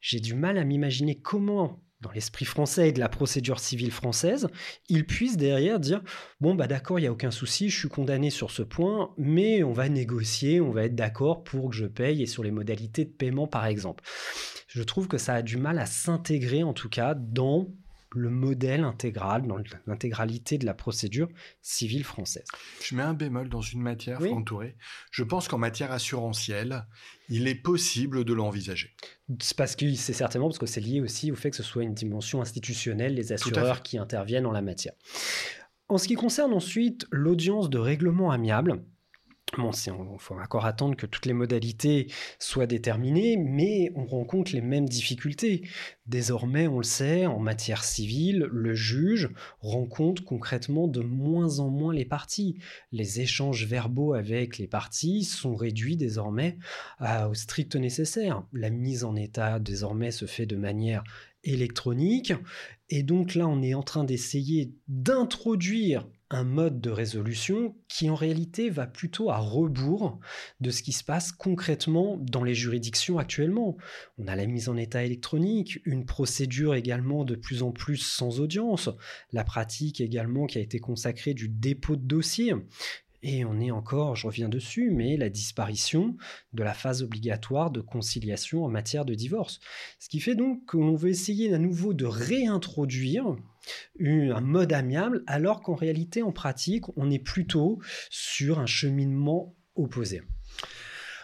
j'ai 0.00 0.20
du 0.20 0.34
mal 0.34 0.58
à 0.58 0.64
m'imaginer 0.64 1.20
comment 1.20 1.83
dans 2.04 2.12
l'esprit 2.12 2.44
français 2.44 2.90
et 2.90 2.92
de 2.92 3.00
la 3.00 3.08
procédure 3.08 3.58
civile 3.58 3.90
française, 3.90 4.48
ils 4.88 5.06
puissent 5.06 5.36
derrière 5.36 5.80
dire 5.80 6.02
bon 6.40 6.54
bah 6.54 6.66
d'accord, 6.66 6.98
il 6.98 7.02
y 7.02 7.06
a 7.06 7.12
aucun 7.12 7.30
souci, 7.30 7.70
je 7.70 7.78
suis 7.78 7.88
condamné 7.88 8.30
sur 8.30 8.50
ce 8.50 8.62
point, 8.62 9.12
mais 9.16 9.64
on 9.64 9.72
va 9.72 9.88
négocier, 9.88 10.60
on 10.60 10.70
va 10.70 10.84
être 10.84 10.94
d'accord 10.94 11.42
pour 11.42 11.70
que 11.70 11.76
je 11.76 11.86
paye 11.86 12.22
et 12.22 12.26
sur 12.26 12.44
les 12.44 12.50
modalités 12.50 13.04
de 13.04 13.10
paiement 13.10 13.46
par 13.46 13.66
exemple. 13.66 14.04
Je 14.68 14.82
trouve 14.82 15.08
que 15.08 15.18
ça 15.18 15.34
a 15.34 15.42
du 15.42 15.56
mal 15.56 15.78
à 15.78 15.86
s'intégrer 15.86 16.62
en 16.62 16.74
tout 16.74 16.88
cas 16.88 17.14
dans 17.14 17.68
le 18.14 18.30
modèle 18.30 18.84
intégral, 18.84 19.46
dans 19.46 19.58
l'intégralité 19.86 20.58
de 20.58 20.66
la 20.66 20.74
procédure 20.74 21.28
civile 21.62 22.04
française. 22.04 22.46
Je 22.82 22.94
mets 22.94 23.02
un 23.02 23.14
bémol 23.14 23.48
dans 23.48 23.60
une 23.60 23.80
matière, 23.80 24.20
oui. 24.20 24.32
Touré. 24.44 24.76
Je 25.10 25.22
pense 25.22 25.48
qu'en 25.48 25.58
matière 25.58 25.92
assurantielle, 25.92 26.86
il 27.28 27.48
est 27.48 27.54
possible 27.54 28.24
de 28.24 28.32
l'envisager. 28.32 28.94
C'est 29.40 29.56
parce 29.56 29.76
que 29.76 29.92
c'est 29.94 30.12
certainement 30.12 30.48
parce 30.48 30.58
que 30.58 30.66
c'est 30.66 30.80
lié 30.80 31.00
aussi 31.00 31.32
au 31.32 31.34
fait 31.34 31.50
que 31.50 31.56
ce 31.56 31.62
soit 31.62 31.82
une 31.82 31.94
dimension 31.94 32.40
institutionnelle, 32.40 33.14
les 33.14 33.32
assureurs 33.32 33.82
qui 33.82 33.98
interviennent 33.98 34.46
en 34.46 34.52
la 34.52 34.62
matière. 34.62 34.92
En 35.88 35.98
ce 35.98 36.08
qui 36.08 36.14
concerne 36.14 36.52
ensuite 36.52 37.06
l'audience 37.10 37.70
de 37.70 37.78
règlement 37.78 38.30
amiable, 38.30 38.82
Bon, 39.56 39.70
il 39.70 40.18
faut 40.18 40.34
encore 40.34 40.66
attendre 40.66 40.96
que 40.96 41.06
toutes 41.06 41.26
les 41.26 41.32
modalités 41.32 42.08
soient 42.40 42.66
déterminées, 42.66 43.36
mais 43.36 43.92
on 43.94 44.04
rencontre 44.04 44.52
les 44.52 44.60
mêmes 44.60 44.88
difficultés. 44.88 45.62
Désormais, 46.06 46.66
on 46.66 46.78
le 46.78 46.84
sait, 46.84 47.26
en 47.26 47.38
matière 47.38 47.84
civile, 47.84 48.48
le 48.50 48.74
juge 48.74 49.30
rencontre 49.60 50.24
concrètement 50.24 50.88
de 50.88 51.00
moins 51.02 51.60
en 51.60 51.68
moins 51.68 51.94
les 51.94 52.04
parties. 52.04 52.58
Les 52.90 53.20
échanges 53.20 53.64
verbaux 53.64 54.14
avec 54.14 54.58
les 54.58 54.66
parties 54.66 55.22
sont 55.22 55.54
réduits 55.54 55.96
désormais 55.96 56.58
au 57.00 57.34
strict 57.34 57.76
nécessaire. 57.76 58.42
La 58.52 58.70
mise 58.70 59.04
en 59.04 59.14
état 59.14 59.60
désormais 59.60 60.10
se 60.10 60.26
fait 60.26 60.46
de 60.46 60.56
manière 60.56 61.04
électronique, 61.44 62.32
et 62.88 63.04
donc 63.04 63.36
là, 63.36 63.46
on 63.46 63.62
est 63.62 63.74
en 63.74 63.82
train 63.82 64.02
d'essayer 64.02 64.74
d'introduire 64.88 66.08
un 66.34 66.42
mode 66.42 66.80
de 66.80 66.90
résolution 66.90 67.76
qui 67.88 68.10
en 68.10 68.16
réalité 68.16 68.68
va 68.68 68.88
plutôt 68.88 69.30
à 69.30 69.38
rebours 69.38 70.18
de 70.60 70.70
ce 70.70 70.82
qui 70.82 70.90
se 70.90 71.04
passe 71.04 71.30
concrètement 71.30 72.18
dans 72.20 72.42
les 72.42 72.56
juridictions 72.56 73.18
actuellement. 73.18 73.76
On 74.18 74.26
a 74.26 74.34
la 74.34 74.46
mise 74.46 74.68
en 74.68 74.76
état 74.76 75.04
électronique, 75.04 75.78
une 75.84 76.04
procédure 76.04 76.74
également 76.74 77.24
de 77.24 77.36
plus 77.36 77.62
en 77.62 77.70
plus 77.70 77.98
sans 77.98 78.40
audience, 78.40 78.90
la 79.32 79.44
pratique 79.44 80.00
également 80.00 80.46
qui 80.46 80.58
a 80.58 80.60
été 80.60 80.80
consacrée 80.80 81.34
du 81.34 81.48
dépôt 81.48 81.94
de 81.94 82.04
dossier, 82.04 82.52
et 83.24 83.46
on 83.46 83.58
est 83.58 83.70
encore, 83.70 84.16
je 84.16 84.26
reviens 84.26 84.50
dessus, 84.50 84.90
mais 84.90 85.16
la 85.16 85.30
disparition 85.30 86.14
de 86.52 86.62
la 86.62 86.74
phase 86.74 87.02
obligatoire 87.02 87.70
de 87.70 87.80
conciliation 87.80 88.64
en 88.66 88.68
matière 88.68 89.06
de 89.06 89.14
divorce. 89.14 89.60
Ce 89.98 90.10
qui 90.10 90.20
fait 90.20 90.34
donc 90.34 90.66
qu'on 90.66 90.94
veut 90.94 91.08
essayer 91.08 91.52
à 91.54 91.58
nouveau 91.58 91.94
de 91.94 92.04
réintroduire 92.04 93.34
un 93.98 94.40
mode 94.42 94.74
amiable, 94.74 95.24
alors 95.26 95.62
qu'en 95.62 95.74
réalité, 95.74 96.22
en 96.22 96.32
pratique, 96.32 96.84
on 96.98 97.10
est 97.10 97.18
plutôt 97.18 97.80
sur 98.10 98.58
un 98.58 98.66
cheminement 98.66 99.56
opposé. 99.74 100.20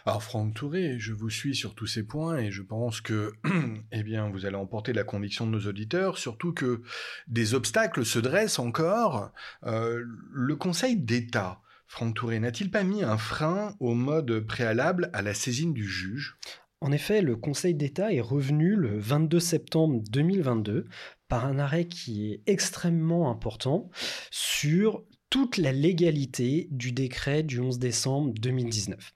Alors 0.07 0.23
Franck 0.23 0.55
Touré, 0.55 0.99
je 0.99 1.13
vous 1.13 1.29
suis 1.29 1.55
sur 1.55 1.75
tous 1.75 1.87
ces 1.87 2.03
points 2.03 2.39
et 2.39 2.51
je 2.51 2.63
pense 2.63 3.03
que 3.03 3.35
eh 3.93 4.03
bien, 4.03 4.31
vous 4.31 4.47
allez 4.47 4.57
emporter 4.57 4.95
la 4.95 5.05
conviction 5.05 5.47
de 5.47 5.51
nos 5.51 5.67
auditeurs, 5.67 6.17
surtout 6.17 6.55
que 6.55 6.81
des 7.29 7.53
obstacles 7.53 8.07
se 8.07 8.19
dressent 8.19 8.59
encore. 8.59 9.33
Euh, 9.67 10.03
le 10.33 10.57
Conseil 10.57 10.97
d'État 10.97 11.61
Franck 11.91 12.15
Touré 12.15 12.39
n'a-t-il 12.39 12.71
pas 12.71 12.85
mis 12.85 13.03
un 13.03 13.19
frein 13.19 13.75
au 13.81 13.95
mode 13.95 14.47
préalable 14.47 15.11
à 15.13 15.23
la 15.23 15.35
saisine 15.35 15.75
du 15.75 15.89
juge? 15.89 16.39
En 16.81 16.93
effet, 16.93 17.21
le 17.21 17.35
Conseil 17.35 17.75
d'État 17.75 18.13
est 18.13 18.21
revenu 18.21 18.77
le 18.77 18.97
22 18.97 19.41
septembre 19.41 20.01
2022 20.09 20.87
par 21.27 21.47
un 21.47 21.59
arrêt 21.59 21.89
qui 21.89 22.31
est 22.31 22.43
extrêmement 22.47 23.29
important 23.29 23.91
sur 24.31 25.03
toute 25.31 25.57
la 25.57 25.73
légalité 25.73 26.69
du 26.71 26.93
décret 26.93 27.43
du 27.43 27.59
11 27.59 27.81
décembre 27.81 28.35
2019. 28.41 29.11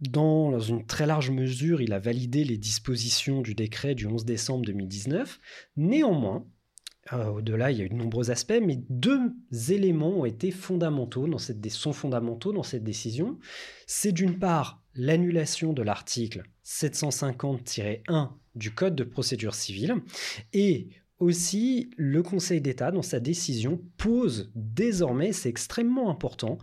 Dans 0.00 0.58
une 0.60 0.86
très 0.86 1.04
large 1.04 1.30
mesure, 1.30 1.82
il 1.82 1.92
a 1.92 1.98
validé 1.98 2.42
les 2.42 2.56
dispositions 2.56 3.42
du 3.42 3.54
décret 3.54 3.94
du 3.94 4.06
11 4.06 4.24
décembre 4.24 4.64
2019. 4.64 5.38
Néanmoins, 5.76 6.46
euh, 7.12 7.26
au-delà, 7.26 7.72
il 7.72 7.78
y 7.78 7.80
a 7.82 7.84
eu 7.84 7.88
de 7.88 7.94
nombreux 7.94 8.30
aspects, 8.30 8.60
mais 8.62 8.78
deux 8.88 9.32
éléments 9.70 10.20
ont 10.20 10.24
été 10.24 10.50
fondamentaux 10.50 11.26
dans 11.26 11.38
cette, 11.38 11.68
sont 11.70 11.92
fondamentaux 11.92 12.52
dans 12.52 12.62
cette 12.62 12.84
décision. 12.84 13.38
C'est 13.86 14.12
d'une 14.12 14.38
part 14.38 14.82
l'annulation 14.94 15.72
de 15.72 15.82
l'article 15.82 16.44
750-1 16.64 18.30
du 18.54 18.72
Code 18.72 18.94
de 18.94 19.04
procédure 19.04 19.54
civile 19.54 19.96
et 20.52 20.90
aussi, 21.18 21.90
le 21.96 22.20
Conseil 22.24 22.60
d'État, 22.60 22.90
dans 22.90 23.02
sa 23.02 23.20
décision, 23.20 23.80
pose 23.96 24.50
désormais, 24.56 25.32
c'est 25.32 25.48
extrêmement 25.48 26.10
important, 26.10 26.58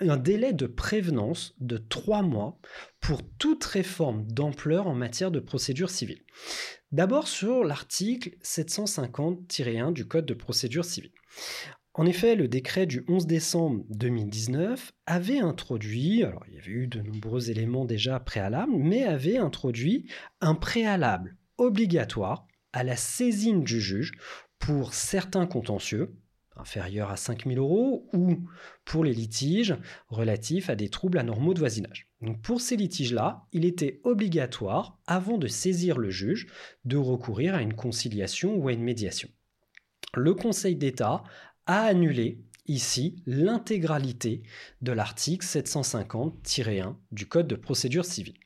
un 0.00 0.16
délai 0.16 0.52
de 0.52 0.66
prévenance 0.66 1.54
de 1.60 1.76
trois 1.76 2.22
mois 2.22 2.58
pour 3.00 3.22
toute 3.38 3.64
réforme 3.64 4.26
d'ampleur 4.26 4.86
en 4.86 4.94
matière 4.94 5.30
de 5.30 5.40
procédure 5.40 5.90
civile. 5.90 6.22
D'abord 6.92 7.28
sur 7.28 7.64
l'article 7.64 8.36
750-1 8.42 9.92
du 9.92 10.06
Code 10.06 10.26
de 10.26 10.34
procédure 10.34 10.84
civile. 10.84 11.12
En 11.94 12.06
effet, 12.06 12.36
le 12.36 12.48
décret 12.48 12.86
du 12.86 13.04
11 13.08 13.26
décembre 13.26 13.84
2019 13.90 14.92
avait 15.06 15.40
introduit, 15.40 16.22
alors 16.22 16.44
il 16.48 16.54
y 16.54 16.58
avait 16.58 16.70
eu 16.70 16.86
de 16.86 17.00
nombreux 17.00 17.50
éléments 17.50 17.84
déjà 17.84 18.20
préalables, 18.20 18.72
mais 18.74 19.04
avait 19.04 19.38
introduit 19.38 20.08
un 20.40 20.54
préalable 20.54 21.36
obligatoire 21.58 22.46
à 22.72 22.84
la 22.84 22.96
saisine 22.96 23.64
du 23.64 23.80
juge 23.80 24.12
pour 24.58 24.94
certains 24.94 25.46
contentieux, 25.46 26.14
inférieurs 26.56 27.10
à 27.10 27.16
5 27.16 27.46
000 27.46 27.58
euros, 27.58 28.08
ou 28.12 28.38
pour 28.84 29.04
les 29.04 29.14
litiges 29.14 29.76
relatifs 30.08 30.70
à 30.70 30.76
des 30.76 30.88
troubles 30.88 31.18
anormaux 31.18 31.54
de 31.54 31.58
voisinage. 31.58 32.08
Pour 32.42 32.60
ces 32.60 32.76
litiges-là, 32.76 33.46
il 33.52 33.64
était 33.64 34.00
obligatoire, 34.04 34.98
avant 35.06 35.38
de 35.38 35.46
saisir 35.46 35.98
le 35.98 36.10
juge, 36.10 36.48
de 36.84 36.96
recourir 36.96 37.54
à 37.54 37.62
une 37.62 37.74
conciliation 37.74 38.56
ou 38.56 38.68
à 38.68 38.72
une 38.72 38.82
médiation. 38.82 39.28
Le 40.14 40.34
Conseil 40.34 40.76
d'État 40.76 41.22
a 41.66 41.82
annulé 41.82 42.42
ici 42.66 43.22
l'intégralité 43.26 44.42
de 44.80 44.92
l'article 44.92 45.44
750-1 45.44 46.96
du 47.10 47.26
Code 47.26 47.48
de 47.48 47.56
procédure 47.56 48.04
civile. 48.04 48.38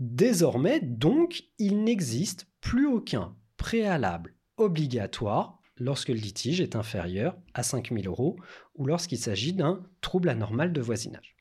Désormais, 0.00 0.80
donc, 0.80 1.44
il 1.58 1.82
n'existe 1.82 2.46
plus 2.60 2.86
aucun 2.86 3.36
préalable 3.56 4.34
obligatoire 4.56 5.57
lorsque 5.78 6.08
le 6.08 6.14
litige 6.14 6.60
est 6.60 6.76
inférieur 6.76 7.36
à 7.54 7.62
5 7.62 7.90
000 7.92 8.02
euros 8.06 8.36
ou 8.76 8.86
lorsqu'il 8.86 9.18
s'agit 9.18 9.52
d'un 9.52 9.82
trouble 10.00 10.28
anormal 10.28 10.72
de 10.72 10.80
voisinage. 10.80 11.36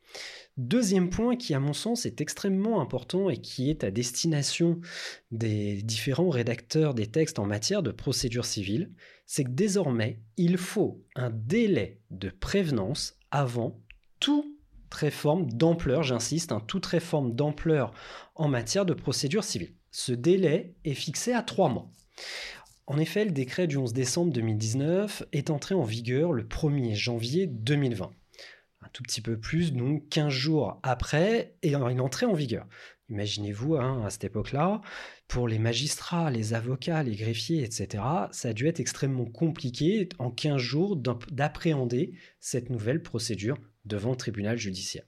Deuxième 0.58 1.12
point 1.12 1.36
qui, 1.36 1.54
à 1.54 1.60
mon 1.60 1.74
sens, 1.74 2.08
est 2.08 2.20
extrêmement 2.20 2.82
important 2.82 3.30
et 3.30 3.38
qui 3.38 3.70
est 3.70 3.84
à 3.84 3.92
destination 3.92 4.82
des 5.30 5.84
différents 5.84 6.30
rédacteurs 6.30 6.96
des 6.96 7.06
textes 7.06 7.38
en 7.38 7.46
matière 7.46 7.84
de 7.84 7.92
procédure 7.92 8.46
civile, 8.46 8.92
c'est 9.28 9.44
que 9.44 9.52
désormais, 9.52 10.20
il 10.36 10.58
faut 10.58 11.04
un 11.16 11.30
délai 11.30 12.00
de 12.10 12.30
prévenance 12.30 13.20
avant 13.30 13.80
toute 14.20 14.48
réforme 14.92 15.52
d'ampleur, 15.52 16.02
j'insiste, 16.02 16.52
hein, 16.52 16.64
toute 16.66 16.88
réforme 16.88 17.36
d'ampleur 17.36 17.94
en 18.34 18.48
matière 18.48 18.86
de 18.86 18.96
procédure 18.96 19.44
civile. 19.44 19.76
Ce 19.92 20.12
délai 20.12 20.74
est 20.86 20.96
fixé 20.96 21.34
à 21.34 21.44
trois 21.44 21.70
mois. 21.70 21.92
En 22.88 22.98
effet, 22.98 23.26
le 23.26 23.32
décret 23.32 23.68
du 23.68 23.78
11 23.78 23.94
décembre 23.94 24.32
2019 24.32 25.24
est 25.34 25.50
entré 25.50 25.76
en 25.76 25.84
vigueur 25.84 26.34
le 26.34 26.44
1er 26.44 26.96
janvier 26.96 27.46
2020 27.46 28.12
un 28.88 28.90
tout 28.94 29.04
petit 29.04 29.22
peu 29.22 29.38
plus, 29.38 29.74
donc 29.74 30.08
15 30.10 30.30
jours 30.30 30.80
après, 30.84 31.56
et 31.62 31.74
une 31.76 32.00
entrée 32.00 32.26
en 32.26 32.34
vigueur. 32.34 32.66
Imaginez-vous, 33.10 33.76
hein, 33.76 34.04
à 34.06 34.10
cette 34.10 34.26
époque-là, 34.26 34.82
pour 35.28 35.48
les 35.48 35.60
magistrats, 35.60 36.30
les 36.30 36.54
avocats, 36.54 37.04
les 37.04 37.16
greffiers, 37.16 37.64
etc., 37.64 38.04
ça 38.32 38.50
a 38.50 38.54
dû 38.54 38.68
être 38.68 38.80
extrêmement 38.80 39.26
compliqué 39.26 40.10
en 40.20 40.32
15 40.32 40.58
jours 40.58 40.98
d'appréhender 41.32 42.14
cette 42.40 42.70
nouvelle 42.70 43.02
procédure 43.02 43.58
devant 43.86 44.12
le 44.12 44.18
tribunal 44.18 44.58
judiciaire. 44.58 45.06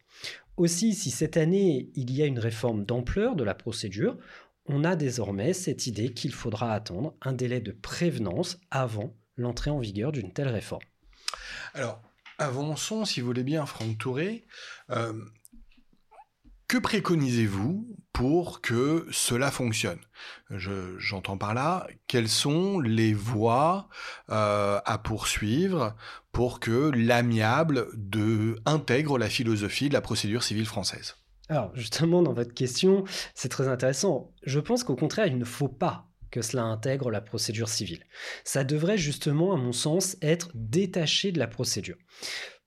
Aussi, 0.58 0.94
si 0.94 1.10
cette 1.10 1.38
année, 1.38 1.90
il 1.96 2.12
y 2.12 2.22
a 2.22 2.26
une 2.26 2.40
réforme 2.40 2.84
d'ampleur 2.84 3.36
de 3.36 3.44
la 3.44 3.56
procédure, 3.56 4.18
on 4.70 4.84
a 4.84 4.96
désormais 4.96 5.54
cette 5.54 5.88
idée 5.88 6.14
qu'il 6.14 6.32
faudra 6.32 6.74
attendre 6.74 7.16
un 7.22 7.34
délai 7.34 7.60
de 7.60 7.72
prévenance 7.72 8.60
avant 8.70 9.14
l'entrée 9.36 9.72
en 9.72 9.80
vigueur 9.80 10.12
d'une 10.12 10.32
telle 10.32 10.48
réforme. 10.48 10.84
Alors, 11.74 12.02
avançons, 12.38 13.04
si 13.04 13.20
vous 13.20 13.28
voulez 13.28 13.44
bien, 13.44 13.66
Franck 13.66 13.98
Touré. 13.98 14.46
Euh, 14.92 15.14
que 16.68 16.78
préconisez-vous 16.78 17.98
pour 18.14 18.62
que 18.62 19.08
cela 19.10 19.50
fonctionne? 19.50 20.00
J'entends 20.52 21.38
par 21.38 21.56
là, 21.56 21.88
quelles 22.06 22.30
sont 22.30 22.80
les 22.80 23.16
voies 23.16 23.90
euh, 24.30 24.80
à 24.86 24.98
poursuivre 25.00 25.96
pour 26.32 26.60
que 26.60 26.92
l'amiable 26.94 27.88
intègre 28.68 29.18
la 29.18 29.30
philosophie 29.30 29.90
de 29.90 29.94
la 29.94 30.02
procédure 30.02 30.44
civile 30.44 30.68
française? 30.68 31.16
Alors 31.50 31.76
justement, 31.76 32.22
dans 32.22 32.34
votre 32.34 32.54
question, 32.54 33.04
c'est 33.34 33.50
très 33.50 33.68
intéressant. 33.68 34.34
Je 34.44 34.60
pense 34.60 34.84
qu'au 34.84 34.96
contraire, 34.96 35.28
il 35.28 35.38
ne 35.38 35.46
faut 35.46 35.68
pas 35.68 36.06
que 36.32 36.44
cela 36.44 36.64
intègre 36.64 37.10
la 37.10 37.22
procédure 37.22 37.70
civile. 37.70 38.04
Ça 38.44 38.64
devrait 38.64 39.00
justement, 39.00 39.54
à 39.54 39.58
mon 39.58 39.72
sens, 39.72 40.16
être 40.22 40.52
détaché 40.54 41.32
de 41.32 41.40
la 41.40 41.48
procédure. 41.48 41.98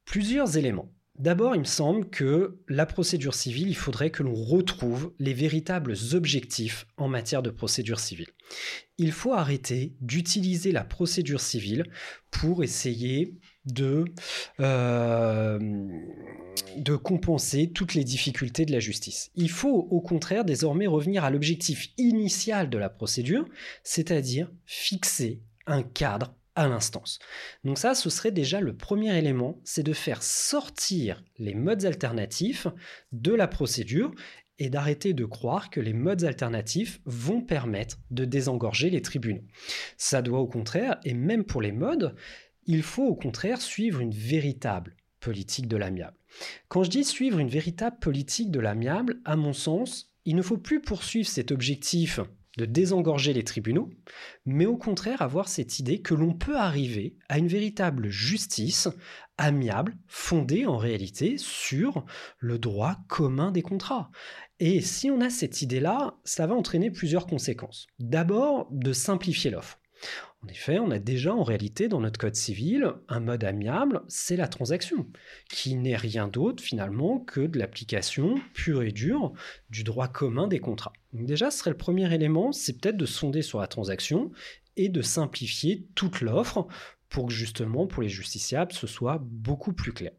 Plusieurs 0.05 0.57
éléments. 0.57 0.93
D'abord, 1.19 1.55
il 1.55 1.61
me 1.61 1.65
semble 1.65 2.09
que 2.09 2.59
la 2.69 2.87
procédure 2.87 3.35
civile, 3.35 3.69
il 3.69 3.77
faudrait 3.77 4.11
que 4.11 4.23
l'on 4.23 4.35
retrouve 4.35 5.13
les 5.19 5.35
véritables 5.35 5.95
objectifs 6.15 6.87
en 6.97 7.07
matière 7.07 7.43
de 7.43 7.51
procédure 7.51 8.01
civile. 8.01 8.31
Il 8.99 9.13
faut 9.13 9.35
arrêter 9.35 9.95
d'utiliser 10.01 10.73
la 10.73 10.85
procédure 10.85 11.41
civile 11.41 11.85
pour 12.31 12.65
essayer 12.65 13.39
de, 13.67 14.05
euh, 14.61 15.59
de 16.77 16.97
compenser 16.97 17.71
toutes 17.71 17.95
les 17.95 18.05
difficultés 18.05 18.65
de 18.65 18.73
la 18.73 18.81
justice. 18.81 19.31
Il 19.35 19.51
faut 19.51 19.89
au 19.91 20.01
contraire 20.01 20.45
désormais 20.45 20.87
revenir 20.87 21.25
à 21.25 21.31
l'objectif 21.31 21.91
initial 21.99 22.71
de 22.71 22.79
la 22.79 22.89
procédure, 22.89 23.47
c'est-à-dire 23.85 24.51
fixer 24.67 25.41
un 25.67 25.83
cadre 25.83 26.35
à 26.55 26.69
l'instance. 26.69 27.19
Donc 27.65 27.79
ça, 27.79 27.95
ce 27.95 28.11
serait 28.11 28.33
déjà 28.33 28.61
le 28.61 28.77
premier 28.77 29.17
élément, 29.17 29.61
c'est 29.65 29.83
de 29.83 29.93
faire 29.93 30.23
sortir 30.23 31.25
les 31.39 31.55
modes 31.55 31.85
alternatifs 31.85 32.67
de 33.13 33.33
la 33.33 33.49
procédure 33.49 34.13
et 34.59 34.69
d'arrêter 34.69 35.15
de 35.15 35.25
croire 35.25 35.71
que 35.71 35.81
les 35.81 35.95
modes 35.95 36.25
alternatifs 36.25 37.01
vont 37.07 37.41
permettre 37.41 37.99
de 38.11 38.25
désengorger 38.25 38.91
les 38.91 39.03
tribunaux. 39.03 39.43
Ça 39.97 40.21
doit 40.21 40.41
au 40.41 40.47
contraire, 40.47 40.99
et 41.05 41.15
même 41.15 41.45
pour 41.45 41.63
les 41.63 41.73
modes, 41.73 42.15
il 42.67 42.83
faut 42.83 43.07
au 43.07 43.15
contraire 43.15 43.61
suivre 43.61 44.01
une 44.01 44.15
véritable 44.15 44.97
politique 45.21 45.69
de 45.69 45.77
l'amiable. 45.77 46.17
Quand 46.69 46.83
je 46.83 46.91
dis 46.91 47.05
suivre 47.05 47.39
une 47.39 47.49
véritable 47.49 47.99
politique 47.99 48.51
de 48.51 48.61
l'amiable, 48.61 49.21
à 49.25 49.37
mon 49.37 49.53
sens, 49.53 50.13
il 50.25 50.37
ne 50.37 50.43
faut 50.43 50.59
plus 50.59 50.81
poursuivre 50.81 51.29
cet 51.29 51.53
objectif 51.53 52.21
de 52.59 52.67
désengorger 52.67 53.33
les 53.33 53.45
tribunaux, 53.45 53.91
mais 54.45 54.67
au 54.67 54.77
contraire 54.77 55.23
avoir 55.23 55.49
cette 55.49 55.79
idée 55.79 56.03
que 56.03 56.15
l'on 56.15 56.35
peut 56.35 56.57
arriver 56.57 57.17
à 57.29 57.39
une 57.39 57.49
véritable 57.49 58.09
justice 58.09 58.89
amiable, 59.39 59.97
fondée 60.07 60.67
en 60.67 60.77
réalité 60.77 61.37
sur 61.39 62.05
le 62.39 62.59
droit 62.59 62.99
commun 63.09 63.53
des 63.53 63.63
contrats. 63.63 64.11
Et 64.61 64.81
si 64.81 65.11
on 65.11 65.21
a 65.21 65.31
cette 65.31 65.63
idée-là, 65.63 66.19
ça 66.25 66.47
va 66.47 66.55
entraîner 66.55 66.91
plusieurs 66.91 67.27
conséquences. 67.27 67.87
D'abord, 67.99 68.69
de 68.71 68.93
simplifier 68.93 69.51
l'offre. 69.51 69.81
En 70.45 70.49
effet, 70.49 70.81
on 70.81 70.91
a 70.91 70.99
déjà 70.99 71.33
en 71.33 71.45
réalité 71.45 71.87
dans 71.87 72.01
notre 72.01 72.19
code 72.19 72.35
civil 72.35 72.93
un 73.09 73.21
mode 73.21 73.45
amiable, 73.45 74.03
c'est 74.09 74.37
la 74.37 74.49
transaction, 74.49 75.07
qui 75.49 75.77
n'est 75.77 75.97
rien 75.97 76.27
d'autre 76.27 76.63
finalement 76.63 77.21
que 77.21 77.41
de 77.41 77.59
l'application 77.59 78.35
pure 78.53 78.83
et 78.83 78.91
dure 78.91 79.33
du 79.71 79.85
droit 79.85 80.09
commun 80.09 80.49
des 80.49 80.59
contrats. 80.59 80.93
Donc 81.13 81.27
déjà, 81.27 81.53
ce 81.53 81.59
serait 81.59 81.71
le 81.71 81.77
premier 81.77 82.13
élément, 82.13 82.51
c'est 82.51 82.81
peut-être 82.81 82.97
de 82.97 83.07
sonder 83.07 83.43
sur 83.43 83.61
la 83.61 83.69
transaction 83.69 84.33
et 84.77 84.89
de 84.89 85.03
simplifier 85.03 85.87
toute 85.95 86.21
l'offre 86.21 86.67
pour 87.09 87.27
que 87.27 87.33
justement 87.33 87.87
pour 87.87 88.03
les 88.03 88.09
justiciables 88.09 88.73
ce 88.73 88.87
soit 88.87 89.21
beaucoup 89.23 89.73
plus 89.73 89.93
clair. 89.93 90.13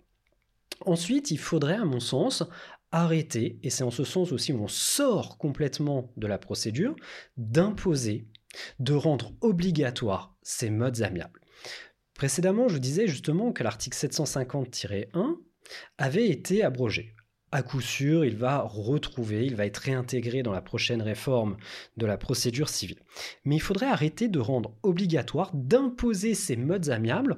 Ensuite, 0.85 1.31
il 1.31 1.39
faudrait 1.39 1.75
à 1.75 1.85
mon 1.85 1.99
sens 1.99 2.43
arrêter, 2.91 3.57
et 3.63 3.69
c'est 3.69 3.83
en 3.83 3.91
ce 3.91 4.03
sens 4.03 4.31
aussi 4.31 4.53
où 4.53 4.63
on 4.63 4.67
sort 4.67 5.37
complètement 5.37 6.11
de 6.15 6.27
la 6.27 6.37
procédure, 6.37 6.95
d'imposer 7.35 8.27
de 8.79 8.93
rendre 8.93 9.33
obligatoire 9.41 10.35
ces 10.41 10.69
modes 10.69 11.01
amiables. 11.01 11.41
Précédemment, 12.13 12.67
je 12.67 12.77
disais 12.77 13.07
justement 13.07 13.51
que 13.51 13.63
l'article 13.63 13.97
750-1 13.97 15.37
avait 15.97 16.29
été 16.29 16.63
abrogé. 16.63 17.15
À 17.51 17.61
coup 17.61 17.81
sûr, 17.81 18.25
il 18.25 18.35
va 18.35 18.61
retrouver, 18.61 19.45
il 19.45 19.55
va 19.55 19.67
être 19.67 19.77
réintégré 19.77 20.41
dans 20.41 20.51
la 20.51 20.61
prochaine 20.61 21.03
réforme 21.03 21.57
de 21.97 22.07
la 22.07 22.17
procédure 22.17 22.67
civile. 22.67 23.03
Mais 23.45 23.57
il 23.57 23.61
faudrait 23.61 23.89
arrêter 23.89 24.27
de 24.27 24.39
rendre 24.39 24.75
obligatoire, 24.81 25.51
d'imposer 25.53 26.33
ces 26.33 26.55
modes 26.55 26.89
amiables 26.89 27.37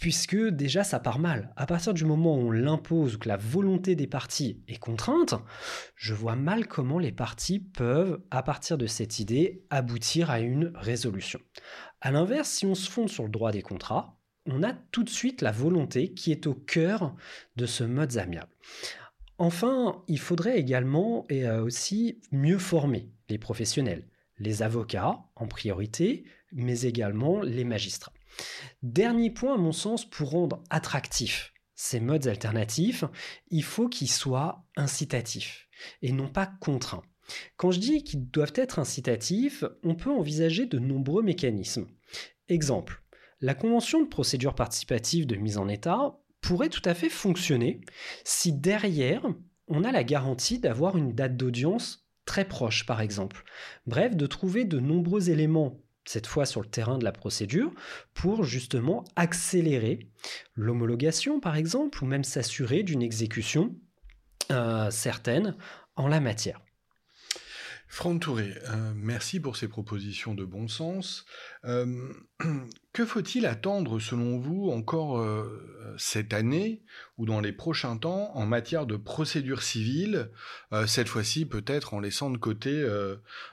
puisque 0.00 0.36
déjà 0.36 0.84
ça 0.84 1.00
part 1.00 1.18
mal. 1.18 1.52
À 1.56 1.66
partir 1.66 1.94
du 1.94 2.04
moment 2.04 2.36
où 2.36 2.48
on 2.48 2.50
l'impose 2.50 3.14
ou 3.14 3.18
que 3.18 3.28
la 3.28 3.36
volonté 3.36 3.94
des 3.94 4.06
parties 4.06 4.62
est 4.68 4.78
contrainte, 4.78 5.34
je 5.94 6.14
vois 6.14 6.36
mal 6.36 6.66
comment 6.66 6.98
les 6.98 7.12
parties 7.12 7.60
peuvent, 7.60 8.20
à 8.30 8.42
partir 8.42 8.78
de 8.78 8.86
cette 8.86 9.18
idée, 9.18 9.64
aboutir 9.70 10.30
à 10.30 10.40
une 10.40 10.72
résolution. 10.74 11.40
A 12.00 12.10
l'inverse, 12.10 12.50
si 12.50 12.66
on 12.66 12.74
se 12.74 12.90
fonde 12.90 13.08
sur 13.08 13.24
le 13.24 13.30
droit 13.30 13.52
des 13.52 13.62
contrats, 13.62 14.18
on 14.46 14.62
a 14.62 14.72
tout 14.72 15.02
de 15.02 15.10
suite 15.10 15.42
la 15.42 15.50
volonté 15.52 16.14
qui 16.14 16.30
est 16.30 16.46
au 16.46 16.54
cœur 16.54 17.14
de 17.56 17.66
ce 17.66 17.84
mode 17.84 18.16
amiable. 18.16 18.52
Enfin, 19.38 20.02
il 20.08 20.18
faudrait 20.18 20.58
également 20.58 21.26
et 21.28 21.46
euh, 21.46 21.62
aussi 21.62 22.20
mieux 22.32 22.58
former 22.58 23.10
les 23.28 23.38
professionnels, 23.38 24.08
les 24.38 24.62
avocats 24.62 25.18
en 25.34 25.46
priorité, 25.46 26.24
mais 26.52 26.82
également 26.82 27.42
les 27.42 27.64
magistrats. 27.64 28.12
Dernier 28.82 29.30
point, 29.30 29.54
à 29.54 29.58
mon 29.58 29.72
sens, 29.72 30.08
pour 30.08 30.30
rendre 30.30 30.62
attractifs 30.70 31.52
ces 31.76 32.00
modes 32.00 32.26
alternatifs, 32.26 33.04
il 33.48 33.62
faut 33.62 33.88
qu'ils 33.88 34.10
soient 34.10 34.64
incitatifs 34.76 35.68
et 36.02 36.10
non 36.10 36.28
pas 36.28 36.46
contraints. 36.46 37.02
Quand 37.56 37.70
je 37.70 37.80
dis 37.80 38.02
qu'ils 38.02 38.30
doivent 38.30 38.52
être 38.54 38.78
incitatifs, 38.78 39.64
on 39.82 39.94
peut 39.94 40.10
envisager 40.10 40.66
de 40.66 40.78
nombreux 40.78 41.22
mécanismes. 41.22 41.86
Exemple, 42.48 43.02
la 43.40 43.54
convention 43.54 44.00
de 44.00 44.08
procédure 44.08 44.54
participative 44.54 45.26
de 45.26 45.36
mise 45.36 45.58
en 45.58 45.68
état 45.68 46.18
pourrait 46.40 46.70
tout 46.70 46.82
à 46.84 46.94
fait 46.94 47.08
fonctionner 47.10 47.80
si 48.24 48.52
derrière, 48.52 49.26
on 49.68 49.84
a 49.84 49.92
la 49.92 50.04
garantie 50.04 50.58
d'avoir 50.58 50.96
une 50.96 51.12
date 51.12 51.36
d'audience 51.36 52.08
très 52.24 52.46
proche, 52.46 52.86
par 52.86 53.00
exemple. 53.00 53.44
Bref, 53.86 54.16
de 54.16 54.26
trouver 54.26 54.64
de 54.64 54.80
nombreux 54.80 55.28
éléments 55.30 55.80
cette 56.06 56.26
fois 56.26 56.46
sur 56.46 56.60
le 56.60 56.68
terrain 56.68 56.98
de 56.98 57.04
la 57.04 57.12
procédure, 57.12 57.72
pour 58.14 58.44
justement 58.44 59.04
accélérer 59.16 60.08
l'homologation, 60.54 61.40
par 61.40 61.56
exemple, 61.56 62.02
ou 62.02 62.06
même 62.06 62.24
s'assurer 62.24 62.82
d'une 62.82 63.02
exécution 63.02 63.74
euh, 64.50 64.90
certaine 64.90 65.56
en 65.96 66.08
la 66.08 66.20
matière. 66.20 66.60
Franck 67.88 68.22
Touré, 68.22 68.52
euh, 68.68 68.92
merci 68.96 69.40
pour 69.40 69.56
ces 69.56 69.68
propositions 69.68 70.34
de 70.34 70.44
bon 70.44 70.68
sens. 70.68 71.24
Euh, 71.64 72.12
que 72.92 73.04
faut-il 73.04 73.46
attendre, 73.46 74.00
selon 74.00 74.38
vous, 74.38 74.70
encore 74.70 75.18
euh, 75.18 75.94
cette 75.96 76.34
année 76.34 76.82
ou 77.16 77.26
dans 77.26 77.40
les 77.40 77.52
prochains 77.52 77.96
temps 77.96 78.30
en 78.34 78.44
matière 78.44 78.86
de 78.86 78.96
procédure 78.96 79.62
civile, 79.62 80.30
cette 80.86 81.08
fois-ci 81.08 81.46
peut-être 81.46 81.94
en 81.94 82.00
laissant 82.00 82.30
de 82.30 82.36
côté 82.38 82.86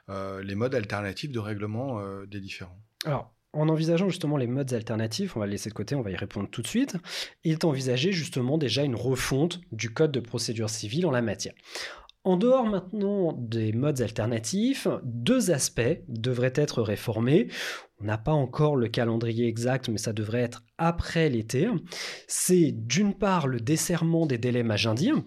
les 0.09 0.55
modes 0.55 0.75
alternatifs 0.75 1.31
de 1.31 1.39
règlement 1.39 2.01
des 2.25 2.41
différents 2.41 2.77
Alors, 3.05 3.33
en 3.53 3.69
envisageant 3.69 4.09
justement 4.09 4.37
les 4.37 4.47
modes 4.47 4.73
alternatifs, 4.73 5.37
on 5.37 5.39
va 5.39 5.45
le 5.45 5.51
laisser 5.51 5.69
de 5.69 5.75
côté, 5.75 5.95
on 5.95 6.01
va 6.01 6.11
y 6.11 6.15
répondre 6.15 6.49
tout 6.49 6.61
de 6.61 6.67
suite, 6.67 6.97
il 7.43 7.51
est 7.51 7.65
envisagé 7.65 8.11
justement 8.11 8.57
déjà 8.57 8.83
une 8.83 8.95
refonte 8.95 9.61
du 9.71 9.93
code 9.93 10.11
de 10.11 10.19
procédure 10.19 10.69
civile 10.69 11.05
en 11.05 11.11
la 11.11 11.21
matière. 11.21 11.53
En 12.25 12.37
dehors 12.37 12.65
maintenant 12.65 13.33
des 13.33 13.73
modes 13.73 14.01
alternatifs, 14.01 14.87
deux 15.03 15.51
aspects 15.51 15.99
devraient 16.07 16.53
être 16.55 16.81
réformés. 16.81 17.49
On 17.99 18.05
n'a 18.05 18.17
pas 18.17 18.31
encore 18.31 18.77
le 18.77 18.87
calendrier 18.87 19.47
exact, 19.47 19.89
mais 19.89 19.97
ça 19.97 20.13
devrait 20.13 20.41
être 20.41 20.63
après 20.77 21.29
l'été. 21.29 21.67
C'est 22.27 22.71
d'une 22.71 23.13
part 23.13 23.47
le 23.47 23.59
desserrement 23.59 24.25
des 24.25 24.37
délais 24.37 24.63
magindiens, 24.63 25.25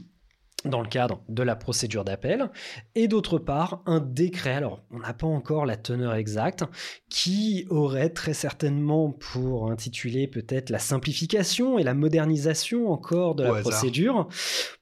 dans 0.64 0.80
le 0.80 0.88
cadre 0.88 1.22
de 1.28 1.42
la 1.42 1.54
procédure 1.54 2.04
d'appel, 2.04 2.50
et 2.94 3.08
d'autre 3.08 3.38
part 3.38 3.82
un 3.86 4.00
décret, 4.00 4.54
alors 4.54 4.82
on 4.90 4.98
n'a 4.98 5.12
pas 5.12 5.26
encore 5.26 5.66
la 5.66 5.76
teneur 5.76 6.14
exacte, 6.14 6.64
qui 7.08 7.66
aurait 7.70 8.10
très 8.10 8.34
certainement 8.34 9.10
pour 9.10 9.70
intituler 9.70 10.26
peut-être 10.26 10.70
la 10.70 10.78
simplification 10.78 11.78
et 11.78 11.84
la 11.84 11.94
modernisation 11.94 12.90
encore 12.90 13.34
de 13.34 13.44
la 13.44 13.60
procédure, 13.60 14.28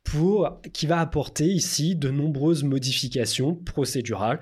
pour, 0.05 0.61
qui 0.73 0.87
va 0.87 1.01
apporter 1.01 1.47
ici 1.47 1.97
de 1.97 2.11
nombreuses 2.11 2.63
modifications 2.63 3.55
procédurales 3.55 4.41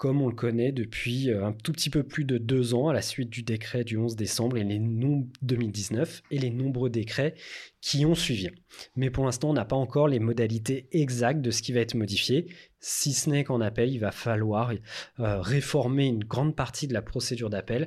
comme 0.00 0.22
on 0.22 0.28
le 0.28 0.34
connaît 0.34 0.72
depuis 0.72 1.30
euh, 1.30 1.44
un 1.44 1.52
tout 1.52 1.72
petit 1.72 1.90
peu 1.90 2.02
plus 2.02 2.24
de 2.24 2.38
deux 2.38 2.72
ans 2.72 2.88
à 2.88 2.94
la 2.94 3.02
suite 3.02 3.28
du 3.28 3.42
décret 3.42 3.84
du 3.84 3.98
11 3.98 4.16
décembre 4.16 4.56
et 4.56 4.64
les 4.64 4.78
2019 4.78 6.22
et 6.30 6.38
les 6.38 6.48
nombreux 6.48 6.88
décrets 6.88 7.34
qui 7.82 8.06
ont 8.06 8.14
suivi. 8.14 8.48
Mais 8.96 9.10
pour 9.10 9.26
l'instant, 9.26 9.50
on 9.50 9.52
n'a 9.52 9.66
pas 9.66 9.76
encore 9.76 10.08
les 10.08 10.18
modalités 10.18 10.88
exactes 10.92 11.42
de 11.42 11.50
ce 11.50 11.60
qui 11.60 11.74
va 11.74 11.80
être 11.80 11.92
modifié, 11.94 12.46
si 12.78 13.12
ce 13.12 13.28
n'est 13.28 13.44
qu'en 13.44 13.60
appel, 13.60 13.90
il 13.92 13.98
va 13.98 14.10
falloir 14.10 14.72
euh, 15.18 15.40
réformer 15.42 16.06
une 16.06 16.24
grande 16.24 16.56
partie 16.56 16.88
de 16.88 16.94
la 16.94 17.02
procédure 17.02 17.50
d'appel 17.50 17.86